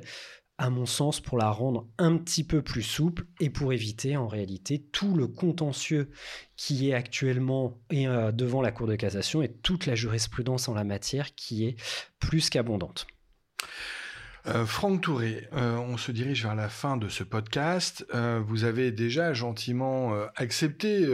à 0.58 0.70
mon 0.70 0.86
sens, 0.86 1.20
pour 1.20 1.36
la 1.36 1.50
rendre 1.50 1.88
un 1.98 2.16
petit 2.16 2.44
peu 2.44 2.62
plus 2.62 2.82
souple 2.82 3.26
et 3.40 3.50
pour 3.50 3.72
éviter 3.72 4.16
en 4.16 4.28
réalité 4.28 4.84
tout 4.92 5.14
le 5.14 5.26
contentieux 5.26 6.10
qui 6.56 6.90
est 6.90 6.94
actuellement 6.94 7.80
euh, 7.92 8.30
devant 8.30 8.62
la 8.62 8.70
Cour 8.70 8.86
de 8.86 8.94
cassation 8.94 9.42
et 9.42 9.52
toute 9.52 9.86
la 9.86 9.94
jurisprudence 9.94 10.68
en 10.68 10.74
la 10.74 10.84
matière 10.84 11.34
qui 11.34 11.66
est 11.66 11.76
plus 12.20 12.50
qu'abondante. 12.50 13.06
Euh, 14.46 14.66
Franck 14.66 15.00
Touré, 15.00 15.48
euh, 15.54 15.76
on 15.76 15.96
se 15.96 16.12
dirige 16.12 16.42
vers 16.42 16.54
la 16.54 16.68
fin 16.68 16.96
de 16.98 17.08
ce 17.08 17.24
podcast. 17.24 18.06
vous 18.12 18.64
avez 18.64 18.92
déjà 18.92 19.32
gentiment 19.32 20.12
accepté 20.36 21.04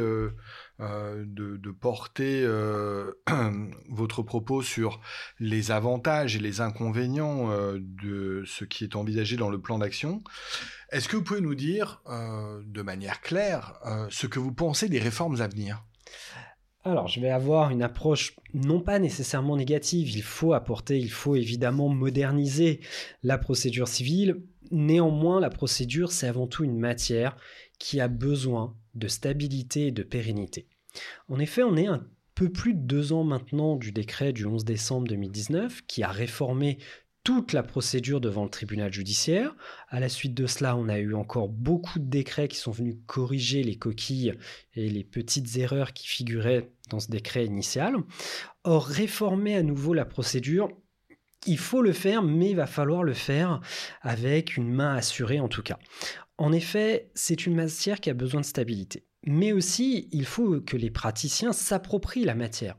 euh, 0.81 1.25
de, 1.27 1.71
porter 1.71 2.43
euh, 2.43 3.13
votre 3.89 4.23
propos 4.23 4.63
sur 4.63 5.01
les 5.39 5.71
avantages 5.71 6.37
et 6.37 6.39
les 6.39 6.61
inconvénients 6.61 7.51
euh, 7.51 7.79
de 7.81 8.43
ce 8.47 8.65
qui 8.65 8.85
est 8.85 8.97
envisagé 8.97 9.37
dans 9.37 9.51
le 9.51 9.61
plan 9.61 9.79
d'action. 9.79 10.23
Est-ce 10.91 11.09
que 11.09 11.17
vous 11.17 11.23
pouvez 11.23 11.41
nous 11.41 11.55
dire 11.55 12.03
de 12.09 12.83
manière 12.83 13.21
claire 13.21 13.75
ce 14.11 14.27
que 14.27 14.41
vous 14.41 14.53
pensez 14.53 14.89
des 14.89 14.99
réformes 14.99 15.41
à 15.41 15.47
venir? 15.47 15.85
Alors, 16.83 17.07
je 17.07 17.21
vais 17.21 17.31
avoir 17.31 17.71
une 17.71 17.83
approche 17.83 18.35
non 18.55 18.81
pas 18.81 18.99
nécessairement 18.99 19.57
négative. 19.57 20.11
Il 20.11 20.23
faut 20.23 20.53
apporter, 20.53 20.99
il 20.99 21.11
faut 21.11 21.37
évidemment 21.37 21.89
moderniser 21.89 22.81
la 23.23 23.39
procédure 23.39 23.87
civile. 23.87 24.43
Néanmoins, 24.73 25.41
la 25.41 25.51
procédure, 25.51 26.11
c'est 26.11 26.27
avant 26.27 26.49
tout 26.49 26.65
une 26.65 26.79
matière 26.79 27.37
qui 27.79 28.01
a 28.01 28.09
besoin 28.09 28.75
de 28.95 29.09
stabilité 29.09 29.89
et 29.89 29.93
de 29.93 30.03
pérennité. 30.03 30.67
En 31.29 31.39
effet, 31.39 31.63
on 31.63 31.77
est 31.77 31.87
un 31.87 32.07
peu 32.35 32.49
plus 32.49 32.75
de 32.75 32.81
deux 32.81 33.13
ans 33.13 33.25
maintenant 33.25 33.77
du 33.77 33.93
décret 33.93 34.33
du 34.33 34.47
11 34.47 34.65
décembre 34.65 35.09
2019 35.09 35.83
qui 35.87 36.03
a 36.03 36.09
réformé 36.09 36.79
toute 37.23 37.53
la 37.53 37.63
procédure 37.63 38.21
devant 38.21 38.45
le 38.45 38.51
tribunal 38.51 38.93
judiciaire. 38.93 39.55
À 39.89 40.01
la 40.01 40.09
suite 40.09 40.35
de 40.35 40.47
cela, 40.47 40.77
on 40.77 40.89
a 40.89 40.99
eu 40.99 41.15
encore 41.15 41.49
beaucoup 41.49 41.99
de 41.99 42.07
décrets 42.07 42.49
qui 42.49 42.57
sont 42.57 42.71
venus 42.71 42.97
corriger 43.07 43.63
les 43.63 43.77
coquilles 43.77 44.35
et 44.75 44.89
les 44.89 45.05
petites 45.05 45.57
erreurs 45.57 45.93
qui 45.93 46.09
figuraient 46.09 46.71
dans 46.89 46.99
ce 46.99 47.11
décret 47.11 47.45
initial. 47.45 47.97
Or, 48.65 48.87
réformer 48.87 49.55
à 49.55 49.63
nouveau 49.63 49.93
la 49.93 50.07
procédure, 50.07 50.71
il 51.47 51.59
faut 51.59 51.83
le 51.83 51.93
faire, 51.93 52.23
mais 52.23 52.51
il 52.51 52.57
va 52.57 52.67
falloir 52.67 53.03
le 53.03 53.15
faire 53.15 53.61
avec 54.03 54.57
une 54.57 54.73
main 54.73 54.95
assurée 54.95 55.41
en 55.41 55.49
tout 55.49 55.63
cas. 55.63 55.79
En 56.41 56.53
effet, 56.53 57.11
c'est 57.15 57.45
une 57.45 57.55
matière 57.55 58.01
qui 58.01 58.09
a 58.09 58.15
besoin 58.15 58.41
de 58.41 58.47
stabilité. 58.47 59.05
Mais 59.27 59.53
aussi, 59.53 60.09
il 60.11 60.25
faut 60.25 60.63
que 60.63 60.79
les 60.79 60.89
praticiens 60.89 61.53
s'approprient 61.53 62.25
la 62.25 62.35
matière. 62.35 62.79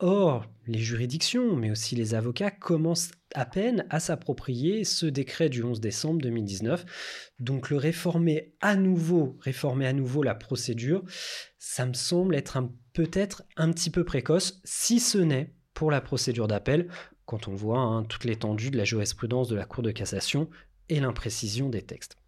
Or, 0.00 0.44
les 0.66 0.80
juridictions, 0.80 1.56
mais 1.56 1.70
aussi 1.70 1.96
les 1.96 2.14
avocats, 2.14 2.50
commencent 2.50 3.12
à 3.34 3.46
peine 3.46 3.86
à 3.88 4.00
s'approprier 4.00 4.84
ce 4.84 5.06
décret 5.06 5.48
du 5.48 5.62
11 5.62 5.80
décembre 5.80 6.20
2019. 6.20 6.84
Donc 7.38 7.70
le 7.70 7.78
réformer 7.78 8.52
à 8.60 8.76
nouveau, 8.76 9.38
réformer 9.40 9.86
à 9.86 9.94
nouveau 9.94 10.22
la 10.22 10.34
procédure, 10.34 11.02
ça 11.58 11.86
me 11.86 11.94
semble 11.94 12.34
être 12.34 12.58
peut-être 12.92 13.44
un 13.56 13.72
petit 13.72 13.88
peu 13.88 14.04
précoce, 14.04 14.60
si 14.64 15.00
ce 15.00 15.16
n'est 15.16 15.54
pour 15.72 15.90
la 15.90 16.02
procédure 16.02 16.48
d'appel, 16.48 16.86
quand 17.24 17.48
on 17.48 17.54
voit 17.54 17.80
hein, 17.80 18.04
toute 18.04 18.26
l'étendue 18.26 18.70
de 18.70 18.76
la 18.76 18.84
jurisprudence 18.84 19.48
de 19.48 19.56
la 19.56 19.64
Cour 19.64 19.82
de 19.82 19.90
cassation 19.90 20.50
et 20.90 21.00
l'imprécision 21.00 21.70
des 21.70 21.80
textes. 21.80 22.19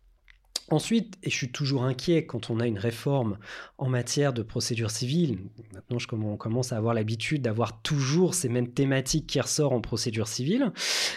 Ensuite, 0.73 1.19
et 1.23 1.29
je 1.29 1.37
suis 1.37 1.53
toujours 1.53 1.85
inquiet 1.85 2.25
quand 2.25 2.49
on 2.49 2.59
a 2.59 2.67
une 2.67 2.79
réforme 2.79 3.37
en 3.77 3.91
matière 3.91 4.33
de 4.33 4.41
procédure 4.41 4.91
civile, 4.91 5.37
maintenant 5.75 5.99
je 5.99 6.07
commence 6.07 6.73
à 6.73 6.79
avoir 6.79 6.95
l'habitude 6.95 7.43
d'avoir 7.43 7.83
toujours 7.83 8.33
ces 8.33 8.49
mêmes 8.49 8.73
thématiques 8.73 9.27
qui 9.27 9.39
ressortent 9.39 9.75
en 9.75 9.83
procédure 9.83 10.29
civile, 10.29 10.73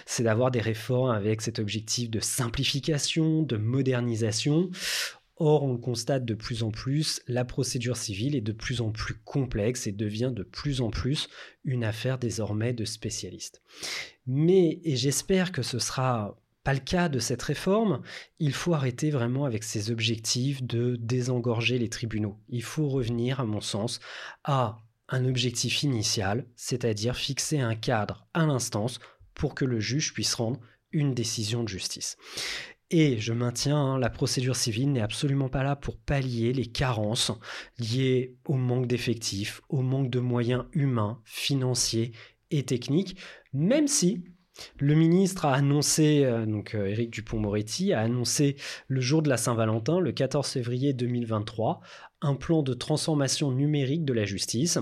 c'est 0.06 0.24
d'avoir 0.24 0.52
des 0.52 0.60
réformes 0.60 1.12
avec 1.12 1.42
cet 1.42 1.60
objectif 1.60 2.10
de 2.10 2.20
simplification, 2.20 3.44
de 3.44 3.56
modernisation. 3.56 4.72
Or, 5.38 5.64
on 5.64 5.78
constate 5.78 6.26
de 6.26 6.34
plus 6.34 6.62
en 6.62 6.72
plus, 6.72 7.22
la 7.30 7.46
procédure 7.46 7.96
civile 7.96 8.36
est 8.36 8.42
de 8.42 8.52
plus 8.52 8.82
en 8.82 8.92
plus 8.92 9.16
complexe 9.24 9.88
et 9.88 9.94
devient 9.94 10.34
de 10.36 10.44
plus 10.44 10.82
en 10.82 10.90
plus 10.90 11.30
une 11.64 11.86
affaire 11.86 12.18
désormais 12.18 12.74
de 12.74 12.84
spécialistes. 12.84 13.62
Mais, 14.28 14.82
et 14.84 14.98
j'espère 14.98 15.54
que 15.54 15.62
ce 15.62 15.80
sera 15.80 16.36
pas 16.66 16.74
le 16.74 16.80
cas 16.80 17.10
de 17.10 17.20
cette 17.20 17.44
réforme, 17.44 18.02
il 18.40 18.52
faut 18.52 18.74
arrêter 18.74 19.12
vraiment 19.12 19.46
avec 19.46 19.64
ces 19.64 19.92
objectifs 19.92 20.64
de 20.64 20.98
désengorger 21.00 21.78
les 21.78 21.90
tribunaux. 21.90 22.40
Il 22.50 22.64
faut 22.64 22.90
revenir, 22.90 23.40
à 23.40 23.46
mon 23.46 23.62
sens, 23.62 24.00
à 24.44 24.80
un 25.08 25.26
objectif 25.26 25.84
initial, 25.84 26.48
c'est-à-dire 26.56 27.16
fixer 27.16 27.60
un 27.60 27.76
cadre 27.76 28.26
à 28.34 28.48
l'instance 28.48 29.00
pour 29.36 29.54
que 29.54 29.64
le 29.64 29.80
juge 29.80 30.12
puisse 30.12 30.34
rendre 30.34 30.60
une 30.92 31.14
décision 31.14 31.62
de 31.62 31.70
justice. 31.70 32.18
Et 32.90 33.20
je 33.20 33.34
maintiens, 33.34 33.78
hein, 33.78 34.00
la 34.00 34.10
procédure 34.10 34.56
civile 34.56 34.92
n'est 34.92 35.02
absolument 35.02 35.50
pas 35.50 35.62
là 35.62 35.76
pour 35.76 35.98
pallier 35.98 36.52
les 36.52 36.66
carences 36.66 37.32
liées 37.78 38.38
au 38.46 38.56
manque 38.56 38.88
d'effectifs, 38.88 39.62
au 39.70 39.84
manque 39.84 40.10
de 40.10 40.20
moyens 40.20 40.66
humains, 40.74 41.22
financiers 41.26 42.14
et 42.50 42.64
techniques, 42.64 43.18
même 43.54 43.88
si 43.88 44.24
le 44.80 44.96
ministre 44.96 45.46
a 45.46 45.54
annoncé, 45.54 46.24
euh, 46.24 46.46
donc 46.46 46.76
euh, 46.76 46.88
Éric 46.88 47.12
Dupont-Moretti 47.12 47.94
a 47.94 48.02
annoncé 48.02 48.56
le 48.88 49.02
jour 49.02 49.22
de 49.22 49.30
la 49.30 49.38
Saint-Valentin, 49.38 50.00
le 50.00 50.12
14 50.12 50.48
février 50.48 50.94
2023, 50.94 51.82
un 52.22 52.36
plan 52.36 52.64
de 52.64 52.74
transformation 52.74 53.52
numérique 53.52 54.06
de 54.06 54.14
la 54.14 54.26
justice, 54.26 54.80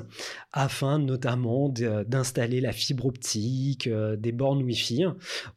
afin 0.51 0.99
notamment 0.99 1.69
d'installer 1.69 2.61
la 2.61 2.71
fibre 2.71 3.05
optique, 3.05 3.87
euh, 3.87 4.15
des 4.15 4.31
bornes 4.31 4.63
Wi-Fi 4.63 5.05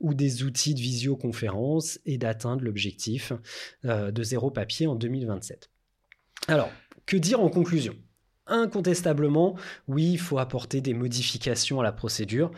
ou 0.00 0.14
des 0.14 0.42
outils 0.42 0.74
de 0.74 0.80
visioconférence 0.80 2.00
et 2.06 2.18
d'atteindre 2.18 2.64
l'objectif 2.64 3.32
de 3.84 4.22
zéro 4.22 4.50
papier 4.50 4.86
en 4.86 4.94
2027. 4.94 5.70
Alors, 6.48 6.70
que 7.06 7.16
dire 7.16 7.40
en 7.40 7.48
conclusion? 7.48 7.94
Incontestablement, 8.46 9.56
oui, 9.88 10.12
il 10.12 10.18
faut 10.18 10.38
apporter 10.38 10.80
des 10.80 10.94
modifications 10.94 11.80
à 11.80 11.82
la 11.82 11.92
procédure, 11.92 12.52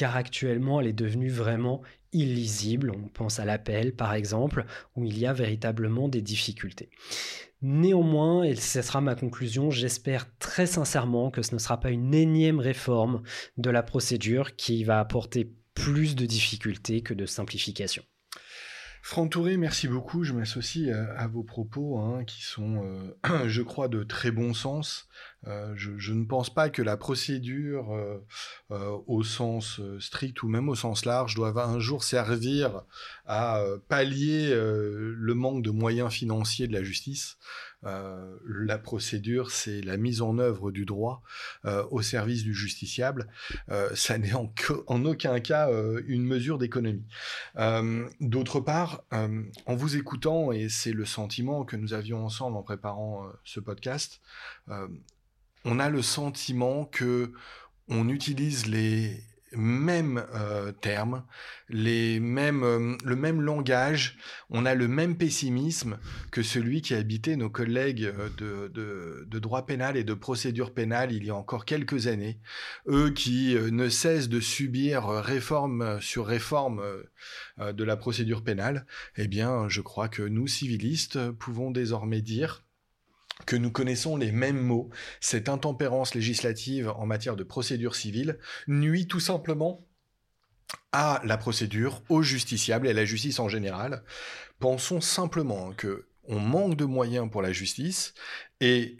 car 0.00 0.16
actuellement 0.16 0.80
elle 0.80 0.86
est 0.86 0.92
devenue 0.94 1.28
vraiment 1.28 1.82
illisible. 2.14 2.90
On 2.90 3.08
pense 3.08 3.38
à 3.38 3.44
l'appel 3.44 3.94
par 3.94 4.14
exemple, 4.14 4.64
où 4.96 5.04
il 5.04 5.18
y 5.18 5.26
a 5.26 5.34
véritablement 5.34 6.08
des 6.08 6.22
difficultés. 6.22 6.88
Néanmoins, 7.60 8.44
et 8.44 8.56
ce 8.56 8.80
sera 8.80 9.02
ma 9.02 9.14
conclusion, 9.14 9.70
j'espère 9.70 10.34
très 10.38 10.64
sincèrement 10.64 11.30
que 11.30 11.42
ce 11.42 11.54
ne 11.54 11.58
sera 11.58 11.78
pas 11.78 11.90
une 11.90 12.14
énième 12.14 12.60
réforme 12.60 13.22
de 13.58 13.68
la 13.68 13.82
procédure 13.82 14.56
qui 14.56 14.84
va 14.84 15.00
apporter 15.00 15.52
plus 15.74 16.16
de 16.16 16.24
difficultés 16.24 17.02
que 17.02 17.12
de 17.12 17.26
simplification. 17.26 18.02
Franck 19.02 19.32
Touré, 19.32 19.56
merci 19.56 19.88
beaucoup. 19.88 20.24
Je 20.24 20.32
m'associe 20.32 20.94
à, 21.16 21.26
vos 21.26 21.42
propos 21.42 21.98
hein, 21.98 22.24
qui 22.24 22.42
sont, 22.42 22.84
euh, 22.84 23.48
je 23.48 23.62
crois, 23.62 23.88
de 23.88 24.02
très 24.02 24.30
bon 24.30 24.52
sens. 24.52 25.08
Euh, 25.46 25.72
je, 25.74 26.12
ne 26.12 26.24
pense 26.24 26.50
pas 26.50 26.68
que 26.68 26.82
la 26.82 26.96
procédure, 26.96 27.94
euh, 27.94 28.98
au 29.06 29.22
sens 29.22 29.80
strict 29.98 30.42
ou 30.42 30.48
même 30.48 30.68
au 30.68 30.74
sens 30.74 31.06
large, 31.06 31.34
doive 31.34 31.58
un 31.58 31.78
jour 31.78 32.04
servir 32.04 32.82
à 33.26 33.62
pallier 33.88 34.50
le 34.52 35.34
manque 35.34 35.62
de 35.62 35.70
moyens 35.70 36.12
financiers 36.12 36.68
de 36.68 36.72
la 36.72 36.82
justice. 36.82 37.38
Euh, 37.86 38.36
la 38.44 38.78
procédure, 38.78 39.50
c'est 39.50 39.80
la 39.80 39.96
mise 39.96 40.20
en 40.20 40.38
œuvre 40.38 40.70
du 40.70 40.84
droit 40.84 41.22
euh, 41.64 41.84
au 41.90 42.02
service 42.02 42.42
du 42.42 42.54
justiciable. 42.54 43.28
Euh, 43.70 43.88
ça 43.94 44.18
n'est 44.18 44.34
en, 44.34 44.52
aucun 45.04 45.40
cas 45.40 45.70
une 46.06 46.24
mesure 46.24 46.58
d'économie. 46.58 47.06
D'autre 48.20 48.60
part, 48.60 49.04
en 49.10 49.74
vous 49.74 49.96
écoutant, 49.96 50.52
et 50.52 50.68
c'est 50.68 50.92
le 50.92 51.04
sentiment 51.04 51.64
que 51.64 51.76
nous 51.76 51.94
avions 51.94 52.24
ensemble 52.24 52.56
en 52.56 52.62
préparant 52.62 53.26
ce 53.44 53.60
podcast, 53.60 54.20
on 55.64 55.78
a 55.78 55.88
le 55.88 56.02
sentiment 56.02 56.84
que 56.84 57.32
on 57.88 58.08
utilise 58.08 58.66
les, 58.66 59.22
mêmes 59.52 60.24
euh, 60.34 60.72
termes, 60.72 61.24
les 61.68 62.20
mêmes, 62.20 62.62
euh, 62.62 62.96
le 63.04 63.16
même 63.16 63.40
langage, 63.40 64.18
on 64.48 64.64
a 64.66 64.74
le 64.74 64.88
même 64.88 65.16
pessimisme 65.16 65.98
que 66.30 66.42
celui 66.42 66.82
qui 66.82 66.94
habitait 66.94 67.36
nos 67.36 67.50
collègues 67.50 68.04
euh, 68.04 68.28
de, 68.38 68.68
de, 68.68 69.26
de, 69.26 69.38
droit 69.38 69.66
pénal 69.66 69.96
et 69.96 70.04
de 70.04 70.14
procédure 70.14 70.72
pénale 70.72 71.12
il 71.12 71.24
y 71.24 71.30
a 71.30 71.34
encore 71.34 71.64
quelques 71.64 72.06
années, 72.06 72.38
eux 72.88 73.10
qui 73.10 73.54
ne 73.54 73.88
cessent 73.88 74.28
de 74.28 74.40
subir 74.40 75.06
réforme 75.06 76.00
sur 76.00 76.26
réforme 76.26 76.82
de 77.58 77.84
la 77.84 77.96
procédure 77.96 78.42
pénale, 78.42 78.86
eh 79.16 79.28
bien 79.28 79.68
je 79.68 79.80
crois 79.80 80.08
que 80.08 80.22
nous, 80.22 80.46
civilistes, 80.46 81.30
pouvons 81.32 81.70
désormais 81.70 82.20
dire 82.20 82.62
que 83.46 83.56
nous 83.56 83.70
connaissons 83.70 84.16
les 84.16 84.32
mêmes 84.32 84.60
mots. 84.60 84.90
Cette 85.20 85.48
intempérance 85.48 86.14
législative 86.14 86.92
en 86.96 87.06
matière 87.06 87.36
de 87.36 87.44
procédure 87.44 87.94
civile 87.94 88.38
nuit 88.68 89.06
tout 89.06 89.20
simplement 89.20 89.86
à 90.92 91.20
la 91.24 91.36
procédure, 91.36 92.02
aux 92.08 92.22
justiciables 92.22 92.86
et 92.86 92.90
à 92.90 92.94
la 92.94 93.04
justice 93.04 93.38
en 93.38 93.48
général. 93.48 94.04
Pensons 94.58 95.00
simplement 95.00 95.72
que 95.72 96.06
on 96.24 96.38
manque 96.38 96.76
de 96.76 96.84
moyens 96.84 97.28
pour 97.30 97.42
la 97.42 97.52
justice 97.52 98.14
et 98.60 98.98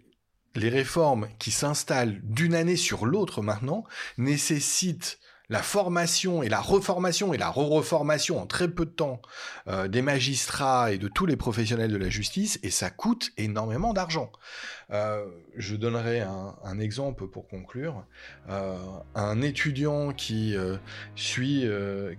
les 0.57 0.69
réformes 0.69 1.29
qui 1.39 1.53
s'installent 1.53 2.21
d'une 2.25 2.55
année 2.55 2.77
sur 2.77 3.07
l'autre 3.07 3.41
maintenant 3.41 3.85
nécessitent 4.19 5.20
la 5.51 5.63
formation 5.63 6.43
et 6.43 6.49
la 6.49 6.61
reformation 6.61 7.35
et 7.35 7.39
la 7.39 7.51
re-reformation 7.51 8.41
en 8.41 8.47
très 8.47 8.69
peu 8.69 8.87
de 8.87 8.91
temps 8.91 9.21
euh, 9.69 9.89
des 9.89 10.01
magistrats 10.01 10.93
et 10.93 10.99
de 10.99 11.09
tous 11.09 11.27
les 11.27 11.37
professionnels 11.37 11.91
de 11.91 11.97
la 11.97 12.09
justice, 12.09 12.59
et 12.63 12.71
ça 12.71 12.89
coûte 12.89 13.33
énormément 13.37 13.93
d'argent. 13.93 14.31
Euh, 14.93 15.25
je 15.57 15.77
donnerai 15.77 16.21
un, 16.21 16.81
exemple 16.81 17.27
pour 17.27 17.47
conclure. 17.47 18.05
Euh, 18.49 18.77
un 19.15 19.43
étudiant 19.43 20.13
qui 20.13 20.57
suit, 21.17 21.67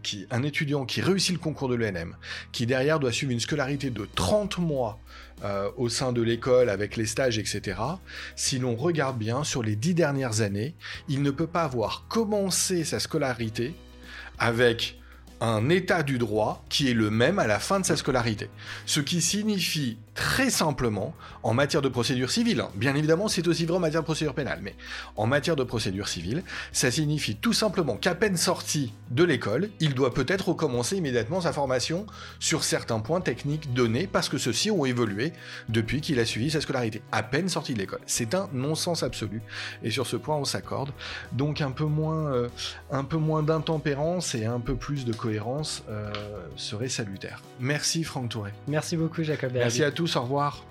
qui, 0.03 0.27
un 0.31 0.43
étudiant 0.43 0.85
qui 0.85 1.01
réussit 1.01 1.33
le 1.33 1.39
concours 1.39 1.69
de 1.69 1.75
l'ENM, 1.75 2.15
qui 2.51 2.65
derrière 2.65 2.99
doit 2.99 3.11
suivre 3.11 3.31
une 3.31 3.39
scolarité 3.39 3.89
de 3.89 4.07
30 4.15 4.59
mois 4.59 4.99
euh, 5.43 5.71
au 5.75 5.89
sein 5.89 6.13
de 6.13 6.21
l'école 6.21 6.69
avec 6.69 6.95
les 6.97 7.07
stages, 7.07 7.39
etc. 7.39 7.79
Si 8.35 8.59
l'on 8.59 8.75
regarde 8.75 9.17
bien, 9.17 9.43
sur 9.43 9.63
les 9.63 9.75
dix 9.75 9.95
dernières 9.95 10.41
années, 10.41 10.75
il 11.09 11.23
ne 11.23 11.31
peut 11.31 11.47
pas 11.47 11.63
avoir 11.63 12.05
commencé 12.07 12.83
sa 12.83 12.99
scolarité 12.99 13.73
avec 14.37 14.99
un 15.39 15.69
état 15.69 16.03
du 16.03 16.19
droit 16.19 16.63
qui 16.69 16.91
est 16.91 16.93
le 16.93 17.09
même 17.09 17.39
à 17.39 17.47
la 17.47 17.57
fin 17.57 17.79
de 17.79 17.85
sa 17.85 17.97
scolarité. 17.97 18.51
Ce 18.85 18.99
qui 18.99 19.19
signifie 19.19 19.97
très 20.13 20.49
simplement 20.49 21.13
en 21.43 21.53
matière 21.53 21.81
de 21.81 21.89
procédure 21.89 22.31
civile. 22.31 22.63
Bien 22.75 22.95
évidemment, 22.95 23.27
c'est 23.27 23.47
aussi 23.47 23.65
vrai 23.65 23.77
en 23.77 23.79
matière 23.79 24.01
de 24.01 24.05
procédure 24.05 24.33
pénale, 24.33 24.59
mais 24.61 24.75
en 25.15 25.25
matière 25.25 25.55
de 25.55 25.63
procédure 25.63 26.07
civile, 26.07 26.43
ça 26.71 26.91
signifie 26.91 27.35
tout 27.35 27.53
simplement 27.53 27.95
qu'à 27.95 28.15
peine 28.15 28.37
sorti 28.37 28.93
de 29.09 29.23
l'école, 29.23 29.69
il 29.79 29.93
doit 29.93 30.13
peut-être 30.13 30.49
recommencer 30.49 30.97
immédiatement 30.97 31.41
sa 31.41 31.53
formation 31.53 32.05
sur 32.39 32.63
certains 32.63 32.99
points 32.99 33.21
techniques 33.21 33.73
donnés 33.73 34.07
parce 34.07 34.29
que 34.29 34.37
ceux-ci 34.37 34.71
ont 34.71 34.85
évolué 34.85 35.33
depuis 35.69 36.01
qu'il 36.01 36.19
a 36.19 36.25
suivi 36.25 36.51
sa 36.51 36.61
scolarité. 36.61 37.01
À 37.11 37.23
peine 37.23 37.49
sorti 37.49 37.73
de 37.73 37.79
l'école. 37.79 38.01
C'est 38.05 38.35
un 38.35 38.49
non-sens 38.53 39.03
absolu. 39.03 39.41
Et 39.83 39.91
sur 39.91 40.07
ce 40.07 40.17
point, 40.17 40.35
on 40.35 40.45
s'accorde. 40.45 40.91
Donc 41.31 41.61
un 41.61 41.71
peu 41.71 41.85
moins, 41.85 42.31
euh, 42.33 42.49
un 42.91 43.03
peu 43.03 43.17
moins 43.17 43.43
d'intempérance 43.43 44.35
et 44.35 44.45
un 44.45 44.59
peu 44.59 44.75
plus 44.75 45.05
de 45.05 45.13
cohérence 45.13 45.83
euh, 45.89 46.11
serait 46.55 46.89
salutaire. 46.89 47.41
Merci 47.59 48.03
Franck 48.03 48.29
Touré. 48.29 48.51
Merci 48.67 48.97
beaucoup 48.97 49.23
Jacob. 49.23 49.51
Merci 49.53 49.83
à 49.83 49.91
tous 50.01 50.15
au 50.15 50.21
revoir. 50.21 50.63